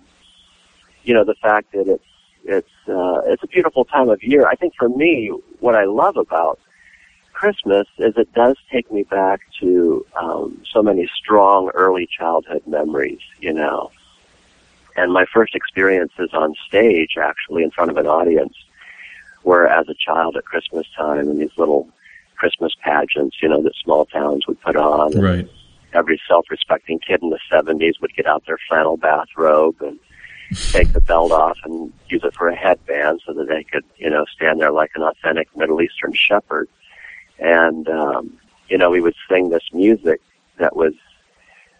you 1.05 1.15
know, 1.15 1.25
the 1.25 1.35
fact 1.37 1.73
that 1.73 1.89
it's 1.89 2.05
it's 2.45 2.89
uh, 2.89 3.23
it's 3.27 3.43
a 3.43 3.49
beautiful 3.49 3.85
time 3.85 4.09
of 4.09 4.23
year. 4.23 4.47
I 4.47 4.55
think 4.55 4.75
for 4.79 4.89
me, 4.89 5.33
what 5.61 5.75
I 5.75 5.85
love 5.85 6.17
about 6.17 6.61
Christmas 7.38 7.87
is 7.98 8.14
it 8.16 8.33
does 8.33 8.57
take 8.68 8.90
me 8.90 9.05
back 9.05 9.42
to 9.61 10.05
um, 10.20 10.61
so 10.72 10.83
many 10.83 11.09
strong 11.16 11.70
early 11.72 12.09
childhood 12.09 12.62
memories. 12.66 13.20
You 13.38 13.53
know, 13.53 13.92
and 14.96 15.12
my 15.12 15.24
first 15.33 15.55
experiences 15.55 16.31
on 16.33 16.57
stage, 16.66 17.14
actually 17.16 17.62
in 17.62 17.70
front 17.70 17.92
of 17.92 17.96
an 17.96 18.09
audience, 18.09 18.55
were 19.44 19.68
as 19.68 19.88
a 19.88 19.94
child 19.94 20.37
at 20.37 20.46
Christmas 20.46 20.85
time 20.96 21.31
in 21.31 21.38
these 21.38 21.57
little 21.57 21.88
Christmas 22.35 22.72
pageants. 22.83 23.37
You 23.40 23.51
know, 23.51 23.62
that 23.62 23.74
small 23.85 24.05
towns 24.07 24.48
would 24.48 24.61
put 24.61 24.74
on. 24.74 25.12
Right. 25.12 25.48
Every 25.92 26.20
self-respecting 26.27 26.98
kid 27.07 27.22
in 27.22 27.31
the 27.31 27.38
'70s 27.53 28.01
would 28.01 28.16
get 28.16 28.27
out 28.27 28.46
their 28.46 28.59
flannel 28.68 28.96
bathrobe 28.96 29.77
and 29.81 29.96
take 30.72 30.92
the 30.92 31.01
belt 31.01 31.31
off 31.31 31.59
and 31.62 31.92
use 32.09 32.24
it 32.24 32.35
for 32.35 32.48
a 32.48 32.57
headband 32.57 33.20
so 33.24 33.33
that 33.35 33.46
they 33.46 33.62
could, 33.62 33.85
you 33.96 34.11
know, 34.11 34.24
stand 34.24 34.61
there 34.61 34.72
like 34.72 34.90
an 34.96 35.03
authentic 35.03 35.57
Middle 35.57 35.81
Eastern 35.81 36.12
shepherd. 36.14 36.68
And, 37.38 37.88
um, 37.88 38.38
you 38.68 38.79
know, 38.79 38.90
we 38.90 39.01
would 39.01 39.14
sing 39.29 39.51
this 39.51 39.64
music 39.72 40.20
that 40.59 40.77
was 40.77 40.94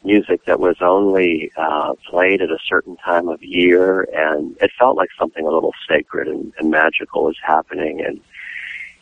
music 0.05 0.45
that 0.45 0.61
was 0.61 0.77
only 0.81 1.51
uh, 1.57 1.93
played 2.09 2.41
at 2.41 2.51
a 2.51 2.59
certain 2.67 2.97
time 2.97 3.29
of 3.29 3.43
year, 3.43 4.09
and 4.15 4.57
it 4.61 4.71
felt 4.79 4.97
like 4.97 5.09
something 5.19 5.45
a 5.45 5.51
little 5.51 5.75
sacred 5.89 6.29
and, 6.29 6.53
and 6.59 6.71
magical 6.71 7.25
was 7.25 7.37
happening. 7.43 8.01
And 8.01 8.21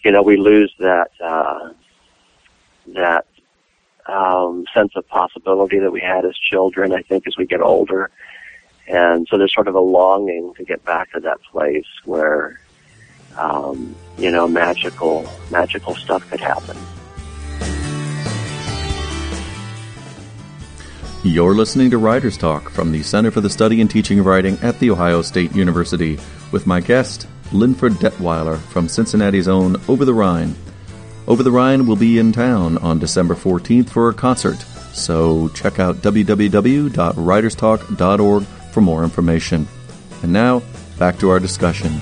you 0.04 0.10
know, 0.10 0.22
we 0.22 0.36
lose 0.36 0.72
that 0.78 1.10
uh, 1.22 1.70
that 2.88 3.26
um, 4.06 4.64
sense 4.72 4.92
of 4.94 5.06
possibility 5.08 5.78
that 5.78 5.90
we 5.90 6.00
had 6.00 6.24
as 6.24 6.36
children. 6.38 6.92
I 6.92 7.02
think 7.02 7.26
as 7.26 7.36
we 7.36 7.46
get 7.46 7.60
older, 7.60 8.10
and 8.88 9.26
so 9.28 9.36
there's 9.36 9.54
sort 9.54 9.68
of 9.68 9.74
a 9.74 9.80
longing 9.80 10.54
to 10.54 10.64
get 10.64 10.84
back 10.84 11.12
to 11.12 11.20
that 11.20 11.42
place 11.42 11.86
where, 12.04 12.60
um, 13.38 13.94
you 14.18 14.30
know, 14.30 14.46
magical, 14.48 15.30
magical 15.50 15.94
stuff 15.94 16.28
could 16.30 16.40
happen. 16.40 16.76
You're 21.22 21.54
listening 21.54 21.90
to 21.90 21.98
Writer's 21.98 22.38
Talk 22.38 22.70
from 22.70 22.92
the 22.92 23.02
Center 23.02 23.32
for 23.32 23.40
the 23.40 23.50
Study 23.50 23.80
and 23.80 23.90
Teaching 23.90 24.20
of 24.20 24.26
Writing 24.26 24.56
at 24.62 24.78
The 24.78 24.90
Ohio 24.90 25.22
State 25.22 25.56
University 25.56 26.20
with 26.52 26.68
my 26.68 26.80
guest, 26.80 27.26
Linford 27.52 27.94
Detweiler 27.94 28.58
from 28.58 28.88
Cincinnati's 28.88 29.48
own 29.48 29.74
Over 29.88 30.04
the 30.04 30.14
Rhine. 30.14 30.54
Over 31.26 31.42
the 31.42 31.50
Rhine 31.50 31.86
will 31.86 31.96
be 31.96 32.20
in 32.20 32.30
town 32.30 32.78
on 32.78 33.00
December 33.00 33.34
14th 33.34 33.90
for 33.90 34.08
a 34.08 34.14
concert, 34.14 34.58
so 34.92 35.48
check 35.48 35.80
out 35.80 35.96
www.writerstalk.org 35.96 38.44
for 38.44 38.80
more 38.80 39.02
information. 39.02 39.66
And 40.22 40.32
now, 40.32 40.62
back 40.96 41.18
to 41.18 41.30
our 41.30 41.40
discussion. 41.40 42.00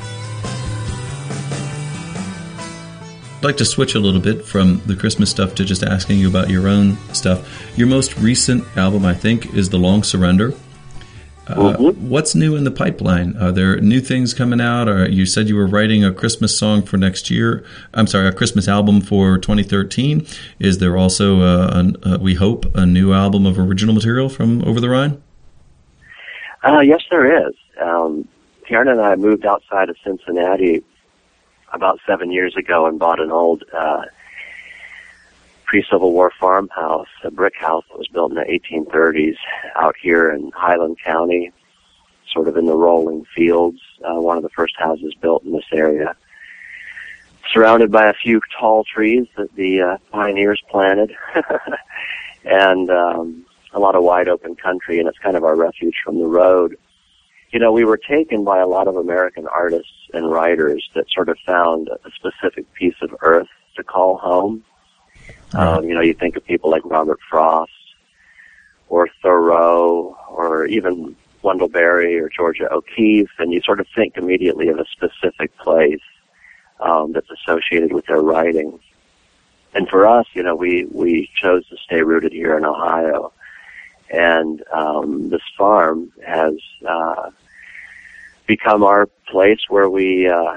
I'd 3.44 3.48
like 3.48 3.56
to 3.58 3.66
switch 3.66 3.94
a 3.94 3.98
little 3.98 4.22
bit 4.22 4.42
from 4.42 4.80
the 4.86 4.96
Christmas 4.96 5.28
stuff 5.28 5.54
to 5.56 5.66
just 5.66 5.82
asking 5.82 6.18
you 6.18 6.30
about 6.30 6.48
your 6.48 6.66
own 6.66 6.96
stuff. 7.12 7.76
Your 7.76 7.86
most 7.86 8.16
recent 8.16 8.64
album, 8.74 9.04
I 9.04 9.12
think, 9.12 9.52
is 9.52 9.68
The 9.68 9.76
Long 9.76 10.02
Surrender. 10.02 10.54
Uh, 11.46 11.76
mm-hmm. 11.76 12.08
What's 12.08 12.34
new 12.34 12.56
in 12.56 12.64
the 12.64 12.70
pipeline? 12.70 13.36
Are 13.36 13.52
there 13.52 13.78
new 13.82 14.00
things 14.00 14.32
coming 14.32 14.62
out? 14.62 14.88
Or 14.88 15.06
you 15.06 15.26
said 15.26 15.46
you 15.46 15.56
were 15.56 15.66
writing 15.66 16.02
a 16.02 16.10
Christmas 16.10 16.58
song 16.58 16.80
for 16.84 16.96
next 16.96 17.30
year. 17.30 17.66
I'm 17.92 18.06
sorry, 18.06 18.28
a 18.28 18.32
Christmas 18.32 18.66
album 18.66 19.02
for 19.02 19.36
2013. 19.36 20.26
Is 20.58 20.78
there 20.78 20.96
also, 20.96 21.42
uh, 21.42 21.92
a, 22.02 22.18
we 22.18 22.32
hope, 22.32 22.74
a 22.74 22.86
new 22.86 23.12
album 23.12 23.44
of 23.44 23.58
original 23.58 23.94
material 23.94 24.30
from 24.30 24.64
Over 24.64 24.80
the 24.80 24.88
Rhine? 24.88 25.22
Uh, 26.66 26.80
yes, 26.80 27.02
there 27.10 27.46
is. 27.46 27.54
Um, 27.78 28.26
Karen 28.66 28.88
and 28.88 29.02
I 29.02 29.16
moved 29.16 29.44
outside 29.44 29.90
of 29.90 29.98
Cincinnati 30.02 30.82
about 31.74 32.00
seven 32.06 32.30
years 32.30 32.56
ago 32.56 32.86
and 32.86 32.98
bought 32.98 33.20
an 33.20 33.30
old 33.30 33.64
uh, 33.72 34.02
pre-Civil 35.64 36.12
War 36.12 36.32
farmhouse, 36.38 37.08
a 37.24 37.30
brick 37.30 37.54
house 37.56 37.84
that 37.90 37.98
was 37.98 38.08
built 38.08 38.30
in 38.30 38.36
the 38.36 38.44
1830s 38.44 39.36
out 39.76 39.96
here 40.00 40.30
in 40.30 40.52
Highland 40.54 40.98
County, 41.04 41.52
sort 42.32 42.48
of 42.48 42.56
in 42.56 42.66
the 42.66 42.76
rolling 42.76 43.24
fields. 43.34 43.80
Uh, 44.04 44.20
one 44.20 44.36
of 44.36 44.42
the 44.42 44.50
first 44.50 44.74
houses 44.78 45.14
built 45.20 45.42
in 45.44 45.52
this 45.52 45.64
area, 45.72 46.14
surrounded 47.52 47.90
by 47.90 48.08
a 48.08 48.14
few 48.14 48.40
tall 48.58 48.84
trees 48.84 49.26
that 49.36 49.54
the 49.56 49.80
uh, 49.80 49.96
pioneers 50.12 50.62
planted, 50.70 51.14
and 52.44 52.90
um, 52.90 53.44
a 53.72 53.80
lot 53.80 53.96
of 53.96 54.04
wide 54.04 54.28
open 54.28 54.54
country, 54.54 54.98
and 54.98 55.08
it's 55.08 55.18
kind 55.18 55.36
of 55.36 55.44
our 55.44 55.56
refuge 55.56 55.96
from 56.04 56.18
the 56.18 56.26
road. 56.26 56.76
You 57.54 57.60
know, 57.60 57.70
we 57.70 57.84
were 57.84 57.96
taken 57.96 58.42
by 58.42 58.58
a 58.58 58.66
lot 58.66 58.88
of 58.88 58.96
American 58.96 59.46
artists 59.46 59.92
and 60.12 60.28
writers 60.28 60.90
that 60.96 61.08
sort 61.08 61.28
of 61.28 61.38
found 61.46 61.88
a 61.88 62.10
specific 62.10 62.66
piece 62.74 62.96
of 63.00 63.14
earth 63.20 63.46
to 63.76 63.84
call 63.84 64.18
home. 64.18 64.64
Um, 65.52 65.84
you 65.84 65.94
know, 65.94 66.00
you 66.00 66.14
think 66.14 66.34
of 66.34 66.44
people 66.44 66.68
like 66.68 66.82
Robert 66.84 67.20
Frost 67.30 67.70
or 68.88 69.08
Thoreau 69.22 70.16
or 70.28 70.66
even 70.66 71.14
Wendell 71.42 71.68
Berry 71.68 72.18
or 72.18 72.28
Georgia 72.28 72.66
O'Keeffe, 72.72 73.30
and 73.38 73.52
you 73.52 73.60
sort 73.60 73.78
of 73.78 73.86
think 73.94 74.16
immediately 74.16 74.66
of 74.66 74.80
a 74.80 74.86
specific 74.86 75.56
place 75.58 76.02
um, 76.80 77.12
that's 77.12 77.30
associated 77.30 77.92
with 77.92 78.06
their 78.06 78.20
writing. 78.20 78.80
And 79.74 79.88
for 79.88 80.08
us, 80.08 80.26
you 80.34 80.42
know, 80.42 80.56
we 80.56 80.86
we 80.90 81.30
chose 81.40 81.68
to 81.68 81.76
stay 81.76 82.02
rooted 82.02 82.32
here 82.32 82.58
in 82.58 82.64
Ohio 82.64 83.32
and 84.10 84.62
um, 84.72 85.30
this 85.30 85.42
farm 85.56 86.12
has 86.26 86.54
uh, 86.86 87.30
become 88.46 88.82
our 88.82 89.06
place 89.26 89.60
where 89.68 89.88
we, 89.88 90.28
uh, 90.28 90.56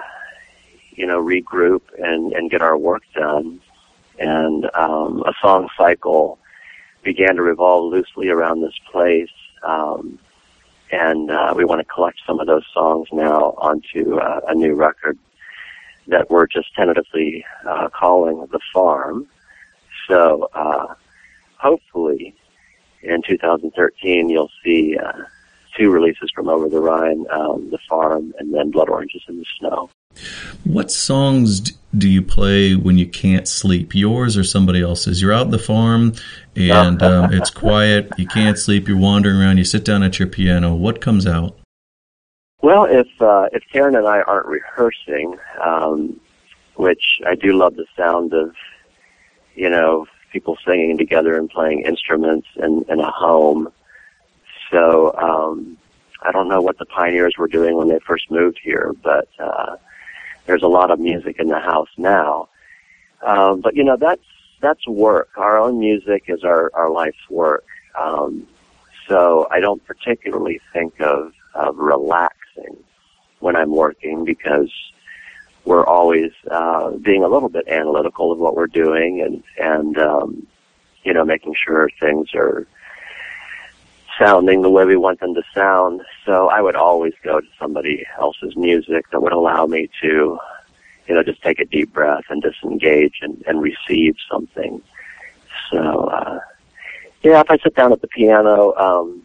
you 0.91 1.06
know, 1.06 1.23
regroup 1.23 1.82
and, 1.97 2.34
and 2.34 2.52
get 2.52 2.62
our 2.62 2.78
work 2.78 3.04
done. 3.13 3.60
And 4.19 4.69
um, 4.73 5.23
a 5.26 5.34
song 5.41 5.69
cycle 5.78 6.39
began 7.04 7.36
to 7.36 7.41
revolve 7.41 7.91
loosely 7.91 8.30
around 8.30 8.62
this 8.62 8.78
place. 8.91 9.30
Um, 9.63 10.19
and 10.91 11.30
uh, 11.32 11.54
we 11.56 11.65
want 11.65 11.80
to 11.80 11.86
collect 11.86 12.19
some 12.26 12.39
of 12.39 12.47
those 12.47 12.65
songs 12.73 13.08
now 13.12 13.56
onto 13.58 14.17
uh, 14.17 14.41
a 14.47 14.56
new 14.56 14.73
record 14.73 15.17
that 16.08 16.30
we're 16.30 16.47
just 16.47 16.73
tentatively 16.73 17.45
uh, 17.65 17.89
calling 17.89 18.47
The 18.52 18.60
Farm. 18.73 19.28
So 20.08 20.50
uh, 20.54 20.95
hopefully 21.58 22.34
in 23.04 23.21
2013, 23.21 24.30
you'll 24.30 24.52
see 24.63 24.97
uh, 24.97 25.23
two 25.78 25.92
releases 25.92 26.32
from 26.34 26.50
Over 26.50 26.68
the 26.70 26.80
Rhine, 26.80 27.26
um, 27.32 27.70
The 27.70 27.78
Farm, 27.90 28.34
and 28.40 28.54
then 28.54 28.72
Blood 28.72 28.90
Oranges 28.90 29.24
in 29.28 29.38
the 29.38 29.46
Snow. 29.60 29.90
What 30.63 30.92
songs 30.92 31.60
do 31.98 32.10
you 32.10 32.22
play 32.22 32.76
when 32.76 32.98
you 32.98 33.08
can't 33.08 33.48
sleep? 33.48 33.94
Yours 33.94 34.36
or 34.36 34.44
somebody 34.44 34.82
else's? 34.82 35.22
You're 35.22 35.34
out 35.34 35.46
in 35.46 35.52
the 35.52 35.60
farm 35.60 36.13
and 36.56 37.02
um, 37.04 37.34
it's 37.34 37.50
quiet. 37.50 38.12
You 38.18 38.28
can't 38.28 38.58
sleep. 38.58 38.88
You're 38.88 38.98
wandering 38.98 39.38
around. 39.38 39.58
You 39.58 39.63
sit 39.63 39.86
down 39.86 40.04
at 40.04 40.20
your 40.20 40.28
piano. 40.28 40.74
What 40.76 41.02
comes 41.02 41.28
out? 41.28 41.58
Well, 42.62 42.86
if 42.86 43.08
uh, 43.22 43.48
if 43.54 43.63
Karen 43.72 43.96
and 43.96 44.08
I 44.08 44.22
aren't 44.22 44.48
rehearsing, 44.48 45.38
um, 45.63 46.20
which 46.76 47.22
I 47.26 47.36
do 47.36 47.54
love 47.54 47.76
the 47.76 47.86
sound 47.96 48.34
of, 48.34 48.56
you 49.54 49.70
know, 49.70 50.08
people 50.32 50.58
singing 50.66 50.98
together 50.98 51.38
and 51.38 51.50
playing 51.50 51.82
instruments 51.82 52.48
in, 52.56 52.84
in 52.90 53.00
a 53.00 53.12
home. 53.12 53.72
So 54.71 55.13
um, 55.15 55.77
I 56.21 56.32
don't 56.32 56.47
know 56.47 56.62
what 56.62 56.77
the 56.77 56.86
pioneers 56.86 57.36
were 57.38 57.47
doing 57.47 57.77
when 57.77 57.88
they 57.88 57.99
first 57.99 58.30
moved 58.32 58.60
here, 58.62 58.93
but 59.03 59.27
uh, 59.39 59.77
there's 60.45 60.63
a 60.63 60.67
lot 60.67 60.91
of 60.91 60.99
music 60.99 61.38
in 61.39 61.47
the 61.47 61.60
house 61.60 61.89
now. 61.97 62.49
Um, 63.21 63.62
but 63.62 63.75
you 63.75 63.84
know 63.84 63.97
that's 63.97 64.21
that's 64.62 64.88
work. 64.88 65.30
Our 65.38 65.58
own 65.58 65.80
music 65.80 66.25
is 66.27 66.43
our 66.43 66.71
our 66.73 66.89
life's 66.89 67.30
work. 67.30 67.65
Um, 67.99 68.47
so 69.08 69.47
I 69.51 69.60
don't 69.60 69.84
particularly 69.86 70.60
think 70.73 70.99
of 71.01 71.34
of 71.56 71.77
relaxing 71.77 72.77
when 73.39 73.56
I'm 73.56 73.71
working 73.71 74.25
because 74.25 74.71
we're 75.65 75.86
always 75.86 76.32
uh, 76.49 76.91
being 76.91 77.23
a 77.23 77.27
little 77.27 77.49
bit 77.49 77.67
analytical 77.67 78.32
of 78.32 78.39
what 78.39 78.56
we're 78.56 78.67
doing 78.67 79.21
and 79.21 79.43
and 79.60 79.97
um, 79.97 80.47
you 81.03 81.13
know 81.13 81.25
making 81.25 81.56
sure 81.56 81.89
things 81.99 82.30
are 82.36 82.67
sounding 84.19 84.62
the 84.62 84.69
way 84.69 84.86
we 84.86 84.97
want 84.97 85.19
them 85.19 85.34
to 85.36 85.43
sound. 85.53 86.01
So 86.25 86.49
I 86.49 86.62
would 86.62 86.75
always 86.75 87.13
go 87.23 87.39
to 87.39 87.47
somebody 87.60 88.06
else's 88.19 88.56
music 88.56 89.06
that 89.12 89.21
would 89.21 89.34
allow 89.34 89.65
me 89.65 89.89
to 90.01 90.39
you 91.08 91.15
know 91.15 91.23
just 91.23 91.41
take 91.41 91.60
a 91.60 91.65
deep 91.65 91.93
breath 91.93 92.25
and 92.30 92.41
disengage 92.41 93.19
and, 93.21 93.43
and 93.47 93.62
receive 93.62 94.15
something. 94.30 94.82
So 95.71 95.77
uh, 95.77 96.39
yeah, 97.23 97.41
if 97.41 97.49
I 97.49 97.58
sit 97.58 97.75
down 97.75 97.91
at 97.91 98.01
the 98.01 98.08
piano, 98.08 98.73
um, 98.75 99.23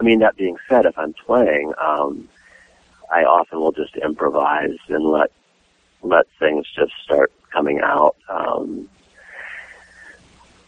I 0.00 0.04
mean 0.04 0.20
that 0.20 0.36
being 0.36 0.56
said, 0.68 0.86
if 0.86 0.98
I'm 0.98 1.12
playing. 1.12 1.72
Um, 1.80 2.28
I 3.12 3.22
often 3.22 3.60
will 3.60 3.72
just 3.72 3.96
improvise 3.96 4.76
and 4.88 5.04
let 5.04 5.30
let 6.02 6.26
things 6.38 6.66
just 6.74 6.92
start 7.02 7.32
coming 7.52 7.80
out. 7.80 8.16
Um, 8.28 8.88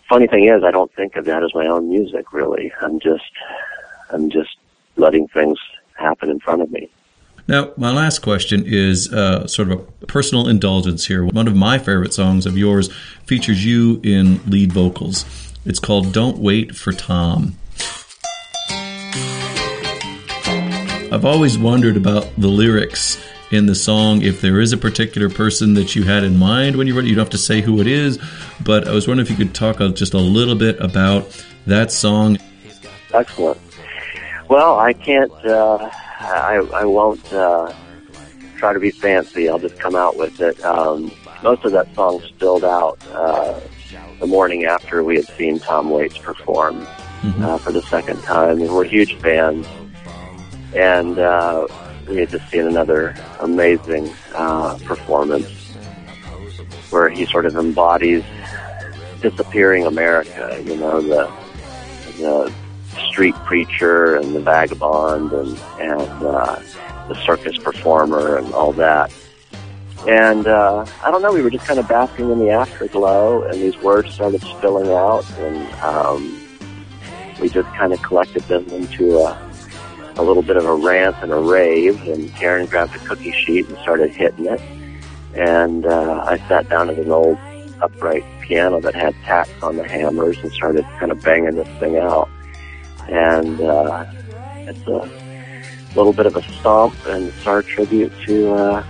funny 0.08 0.26
thing 0.26 0.48
is, 0.48 0.64
I 0.64 0.70
don't 0.70 0.92
think 0.94 1.16
of 1.16 1.24
that 1.26 1.42
as 1.42 1.54
my 1.54 1.66
own 1.66 1.88
music. 1.88 2.32
Really, 2.32 2.72
I'm 2.80 2.98
just 3.00 3.30
I'm 4.10 4.30
just 4.30 4.56
letting 4.96 5.28
things 5.28 5.58
happen 5.94 6.30
in 6.30 6.40
front 6.40 6.62
of 6.62 6.70
me. 6.70 6.90
Now, 7.46 7.72
my 7.78 7.90
last 7.90 8.18
question 8.18 8.64
is 8.66 9.12
uh, 9.12 9.46
sort 9.46 9.70
of 9.70 9.80
a 10.02 10.06
personal 10.06 10.48
indulgence 10.48 11.06
here. 11.06 11.24
One 11.24 11.48
of 11.48 11.56
my 11.56 11.78
favorite 11.78 12.12
songs 12.12 12.44
of 12.44 12.58
yours 12.58 12.92
features 13.24 13.64
you 13.64 14.00
in 14.02 14.40
lead 14.46 14.72
vocals. 14.72 15.24
It's 15.64 15.78
called 15.78 16.12
Don't 16.12 16.38
Wait 16.38 16.76
for 16.76 16.92
Tom. 16.92 17.56
I've 21.10 21.24
always 21.24 21.56
wondered 21.56 21.96
about 21.96 22.28
the 22.36 22.48
lyrics 22.48 23.18
in 23.50 23.66
the 23.66 23.74
song 23.74 24.22
if 24.22 24.40
there 24.40 24.60
is 24.60 24.72
a 24.72 24.76
particular 24.76 25.30
person 25.30 25.74
that 25.74 25.96
you 25.96 26.02
had 26.04 26.24
in 26.24 26.36
mind 26.36 26.76
when 26.76 26.86
you 26.86 26.94
wrote 26.94 27.04
it. 27.04 27.08
You 27.08 27.14
don't 27.14 27.24
have 27.24 27.30
to 27.30 27.38
say 27.38 27.60
who 27.60 27.80
it 27.80 27.86
is, 27.86 28.18
but 28.62 28.86
I 28.86 28.92
was 28.92 29.08
wondering 29.08 29.26
if 29.26 29.30
you 29.30 29.36
could 29.36 29.54
talk 29.54 29.78
just 29.94 30.14
a 30.14 30.18
little 30.18 30.54
bit 30.54 30.78
about 30.80 31.44
that 31.66 31.90
song. 31.90 32.38
Excellent. 33.12 33.58
Well, 34.48 34.78
I 34.78 34.92
can't, 34.92 35.32
uh, 35.44 35.90
I, 36.20 36.66
I 36.74 36.84
won't 36.84 37.32
uh, 37.32 37.72
try 38.56 38.72
to 38.72 38.80
be 38.80 38.90
fancy. 38.90 39.48
I'll 39.48 39.58
just 39.58 39.78
come 39.78 39.94
out 39.94 40.16
with 40.16 40.40
it. 40.40 40.62
Um, 40.64 41.12
most 41.42 41.64
of 41.64 41.72
that 41.72 41.94
song 41.94 42.20
spilled 42.22 42.64
out 42.64 42.98
uh, 43.12 43.60
the 44.20 44.26
morning 44.26 44.64
after 44.64 45.04
we 45.04 45.16
had 45.16 45.26
seen 45.36 45.58
Tom 45.58 45.90
Waits 45.90 46.18
perform 46.18 46.80
mm-hmm. 46.80 47.44
uh, 47.44 47.58
for 47.58 47.72
the 47.72 47.82
second 47.82 48.22
time. 48.22 48.60
And 48.60 48.74
we're 48.74 48.84
huge 48.84 49.14
fans 49.20 49.66
and 50.74 51.18
uh, 51.18 51.66
we 52.08 52.16
had 52.16 52.30
just 52.30 52.48
seen 52.50 52.66
another 52.66 53.14
amazing 53.40 54.12
uh, 54.34 54.78
performance 54.84 55.48
where 56.90 57.08
he 57.08 57.26
sort 57.26 57.46
of 57.46 57.56
embodies 57.56 58.24
disappearing 59.20 59.86
America. 59.86 60.62
You 60.64 60.76
know, 60.76 61.00
the 61.00 61.30
the 62.18 62.52
street 63.08 63.34
preacher 63.46 64.16
and 64.16 64.34
the 64.34 64.40
vagabond 64.40 65.32
and 65.32 65.58
and 65.80 66.26
uh, 66.26 66.60
the 67.08 67.14
circus 67.24 67.56
performer 67.58 68.36
and 68.36 68.52
all 68.52 68.72
that. 68.72 69.12
And 70.06 70.46
uh, 70.46 70.86
I 71.02 71.10
don't 71.10 71.22
know, 71.22 71.32
we 71.32 71.42
were 71.42 71.50
just 71.50 71.66
kind 71.66 71.80
of 71.80 71.88
basking 71.88 72.30
in 72.30 72.38
the 72.38 72.50
afterglow, 72.50 73.42
and 73.42 73.54
these 73.54 73.76
words 73.78 74.14
started 74.14 74.40
spilling 74.42 74.90
out, 74.90 75.28
and 75.38 75.72
um, 75.82 76.48
we 77.40 77.48
just 77.48 77.68
kind 77.74 77.92
of 77.92 78.00
collected 78.02 78.42
them 78.44 78.66
into 78.68 79.18
a 79.18 79.47
a 80.18 80.22
little 80.22 80.42
bit 80.42 80.56
of 80.56 80.64
a 80.64 80.74
rant 80.74 81.16
and 81.22 81.32
a 81.32 81.38
rave, 81.38 82.02
and 82.08 82.34
Karen 82.34 82.66
grabbed 82.66 82.94
a 82.96 82.98
cookie 82.98 83.32
sheet 83.32 83.68
and 83.68 83.78
started 83.78 84.10
hitting 84.10 84.46
it. 84.46 84.60
And 85.34 85.86
uh, 85.86 86.24
I 86.26 86.38
sat 86.48 86.68
down 86.68 86.90
at 86.90 86.98
an 86.98 87.10
old 87.10 87.38
upright 87.80 88.24
piano 88.40 88.80
that 88.80 88.94
had 88.94 89.14
tacks 89.22 89.50
on 89.62 89.76
the 89.76 89.86
hammers 89.86 90.36
and 90.38 90.52
started 90.52 90.84
kind 90.98 91.12
of 91.12 91.22
banging 91.22 91.54
this 91.54 91.68
thing 91.78 91.96
out. 91.96 92.28
And 93.08 93.60
uh, 93.60 94.04
it's 94.56 94.86
a 94.86 95.08
little 95.94 96.12
bit 96.12 96.26
of 96.26 96.36
a 96.36 96.42
stomp 96.42 96.94
and 97.06 97.28
it's 97.28 97.46
our 97.46 97.62
tribute 97.62 98.12
to 98.26 98.52
uh, 98.52 98.82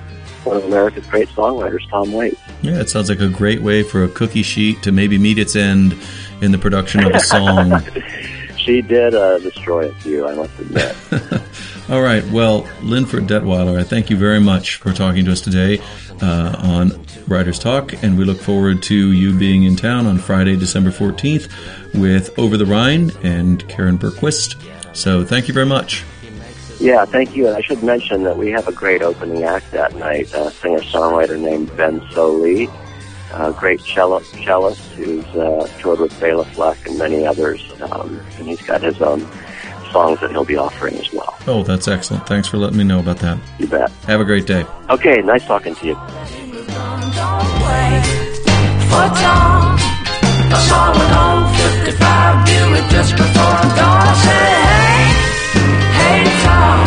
one 0.44 0.56
of 0.56 0.64
America's 0.64 1.06
great 1.06 1.28
songwriters, 1.28 1.88
Tom 1.90 2.12
Waits. 2.12 2.40
Yeah, 2.62 2.80
it 2.80 2.88
sounds 2.88 3.10
like 3.10 3.20
a 3.20 3.28
great 3.28 3.60
way 3.60 3.82
for 3.82 4.02
a 4.02 4.08
cookie 4.08 4.42
sheet 4.42 4.82
to 4.82 4.92
maybe 4.92 5.18
meet 5.18 5.38
its 5.38 5.54
end 5.54 5.94
in 6.40 6.52
the 6.52 6.58
production 6.58 7.04
of 7.04 7.12
a 7.12 7.20
song. 7.20 7.70
she 8.68 8.82
did 8.82 9.14
uh, 9.14 9.38
destroy 9.38 9.88
a 9.88 9.94
few, 9.94 10.28
I 10.28 10.34
must 10.34 10.58
admit. 10.58 10.94
All 11.88 12.02
right. 12.02 12.22
Well, 12.26 12.68
Linford 12.82 13.26
Detweiler, 13.26 13.80
I 13.80 13.82
thank 13.82 14.10
you 14.10 14.16
very 14.18 14.40
much 14.40 14.76
for 14.76 14.92
talking 14.92 15.24
to 15.24 15.32
us 15.32 15.40
today 15.40 15.80
uh, 16.20 16.54
on 16.58 17.02
Writers 17.26 17.58
Talk, 17.58 17.94
and 18.04 18.18
we 18.18 18.26
look 18.26 18.38
forward 18.38 18.82
to 18.82 19.12
you 19.12 19.32
being 19.32 19.62
in 19.62 19.74
town 19.74 20.04
on 20.04 20.18
Friday, 20.18 20.54
December 20.54 20.90
14th 20.90 21.50
with 21.98 22.38
Over 22.38 22.58
the 22.58 22.66
Rhine 22.66 23.10
and 23.22 23.66
Karen 23.70 23.96
Bergquist. 23.96 24.56
So 24.94 25.24
thank 25.24 25.48
you 25.48 25.54
very 25.54 25.64
much. 25.64 26.04
Yeah, 26.78 27.06
thank 27.06 27.34
you. 27.34 27.46
And 27.46 27.56
I 27.56 27.62
should 27.62 27.82
mention 27.82 28.24
that 28.24 28.36
we 28.36 28.50
have 28.50 28.68
a 28.68 28.72
great 28.72 29.00
opening 29.00 29.44
act 29.44 29.70
that 29.70 29.94
night, 29.94 30.34
a 30.34 30.50
singer-songwriter 30.50 31.40
named 31.40 31.74
Ben 31.74 32.00
Sollee 32.10 32.70
uh, 33.32 33.52
great 33.52 33.82
cello, 33.82 34.20
cellist 34.20 34.80
who's 34.92 35.24
uh, 35.36 35.68
toured 35.78 36.00
with 36.00 36.18
Bela 36.20 36.44
Fleck 36.44 36.86
and 36.86 36.98
many 36.98 37.26
others, 37.26 37.72
um, 37.82 38.20
and 38.38 38.48
he's 38.48 38.62
got 38.62 38.82
his 38.82 39.00
own 39.00 39.20
songs 39.90 40.20
that 40.20 40.30
he'll 40.30 40.44
be 40.44 40.56
offering 40.56 40.94
as 40.96 41.12
well. 41.12 41.36
Oh, 41.46 41.62
that's 41.62 41.88
excellent. 41.88 42.26
Thanks 42.26 42.48
for 42.48 42.58
letting 42.58 42.78
me 42.78 42.84
know 42.84 43.00
about 43.00 43.18
that. 43.18 43.38
You 43.58 43.66
bet. 43.66 43.90
Have 44.06 44.20
a 44.20 44.24
great 44.24 44.46
day. 44.46 44.64
Okay, 44.90 45.22
nice 45.22 45.44
talking 45.44 45.74
to 45.76 45.86
you. 45.86 45.98
just 52.98 53.16
before 53.16 53.62
dawn. 53.78 54.14
Say, 54.24 54.46
hey, 54.74 55.04
hey, 55.98 56.22
Tom, 56.42 56.78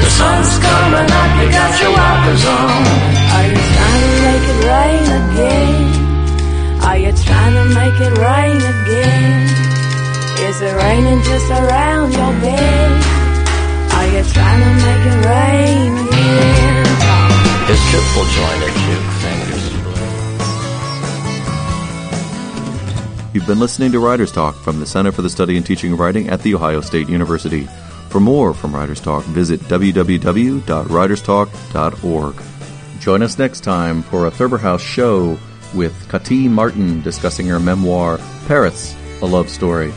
the 0.00 0.10
sun's 0.18 0.52
coming 0.64 1.10
up. 1.20 1.30
You 1.38 1.48
got 1.52 1.72
your 1.80 1.92
wipers 1.92 2.44
on. 2.46 2.82
Are 3.34 3.46
you 3.50 3.60
trying 3.74 4.00
to 4.04 4.10
make 4.24 4.46
it 4.52 4.60
rain 4.64 4.86
again? 4.86 4.95
Are 7.06 7.12
trying 7.12 7.54
to 7.54 7.64
make 7.72 8.00
it 8.00 8.18
rain 8.18 8.56
again? 8.56 9.46
Is 10.42 10.60
it 10.60 10.74
raining 10.74 11.22
just 11.22 11.48
around 11.52 12.10
your 12.10 12.32
bed? 12.40 13.04
Are 13.94 14.08
you 14.08 14.24
trying 14.24 14.60
to 14.64 14.70
make 14.84 15.06
it 15.06 15.24
rain 15.24 15.98
again? 16.08 16.84
His 17.68 17.80
triple 17.90 18.24
jointed 18.34 18.74
juke 18.82 19.10
fingers. 19.22 19.64
You've 23.32 23.46
been 23.46 23.60
listening 23.60 23.92
to 23.92 24.00
Writers 24.00 24.32
Talk 24.32 24.56
from 24.56 24.80
the 24.80 24.86
Center 24.86 25.12
for 25.12 25.22
the 25.22 25.30
Study 25.30 25.56
and 25.56 25.64
Teaching 25.64 25.92
of 25.92 26.00
Writing 26.00 26.28
at 26.28 26.42
The 26.42 26.56
Ohio 26.56 26.80
State 26.80 27.08
University. 27.08 27.68
For 28.08 28.18
more 28.18 28.52
from 28.52 28.74
Writers 28.74 29.00
Talk, 29.00 29.22
visit 29.26 29.60
www.writerstalk.org. 29.60 32.42
Join 32.98 33.22
us 33.22 33.38
next 33.38 33.60
time 33.60 34.02
for 34.02 34.26
a 34.26 34.30
Thurber 34.32 34.58
House 34.58 34.82
show 34.82 35.38
with 35.76 35.92
Kati 36.08 36.50
Marton 36.50 37.02
discussing 37.02 37.46
her 37.46 37.60
memoir, 37.60 38.18
Paris, 38.46 38.96
A 39.22 39.26
Love 39.26 39.50
Story, 39.50 39.92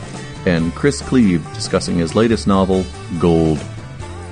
and 0.46 0.72
Chris 0.74 1.00
Cleave 1.00 1.44
discussing 1.54 1.96
his 1.96 2.14
latest 2.14 2.46
novel, 2.46 2.84
Gold. 3.18 3.58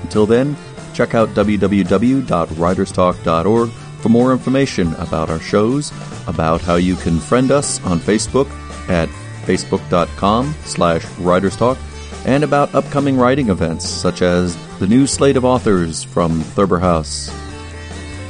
Until 0.03 0.25
then, 0.25 0.55
check 0.93 1.13
out 1.15 1.29
www.writerstalk.org 1.29 3.69
for 3.69 4.09
more 4.09 4.31
information 4.31 4.93
about 4.95 5.29
our 5.29 5.39
shows, 5.39 5.91
about 6.27 6.61
how 6.61 6.75
you 6.75 6.95
can 6.95 7.19
friend 7.19 7.51
us 7.51 7.83
on 7.83 7.99
Facebook 7.99 8.49
at 8.89 9.09
facebook.com 9.45 10.55
slash 10.63 11.03
writerstalk, 11.17 11.77
and 12.25 12.43
about 12.43 12.73
upcoming 12.75 13.17
writing 13.17 13.49
events 13.49 13.87
such 13.87 14.21
as 14.21 14.57
the 14.79 14.87
new 14.87 15.07
slate 15.07 15.37
of 15.37 15.45
authors 15.45 16.03
from 16.03 16.41
Thurber 16.41 16.79
House. 16.79 17.33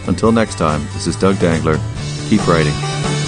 Until 0.07 0.31
next 0.31 0.57
time, 0.57 0.83
this 0.93 1.07
is 1.07 1.15
Doug 1.15 1.37
Dangler. 1.37 1.79
Keep 2.29 2.47
writing. 2.47 3.18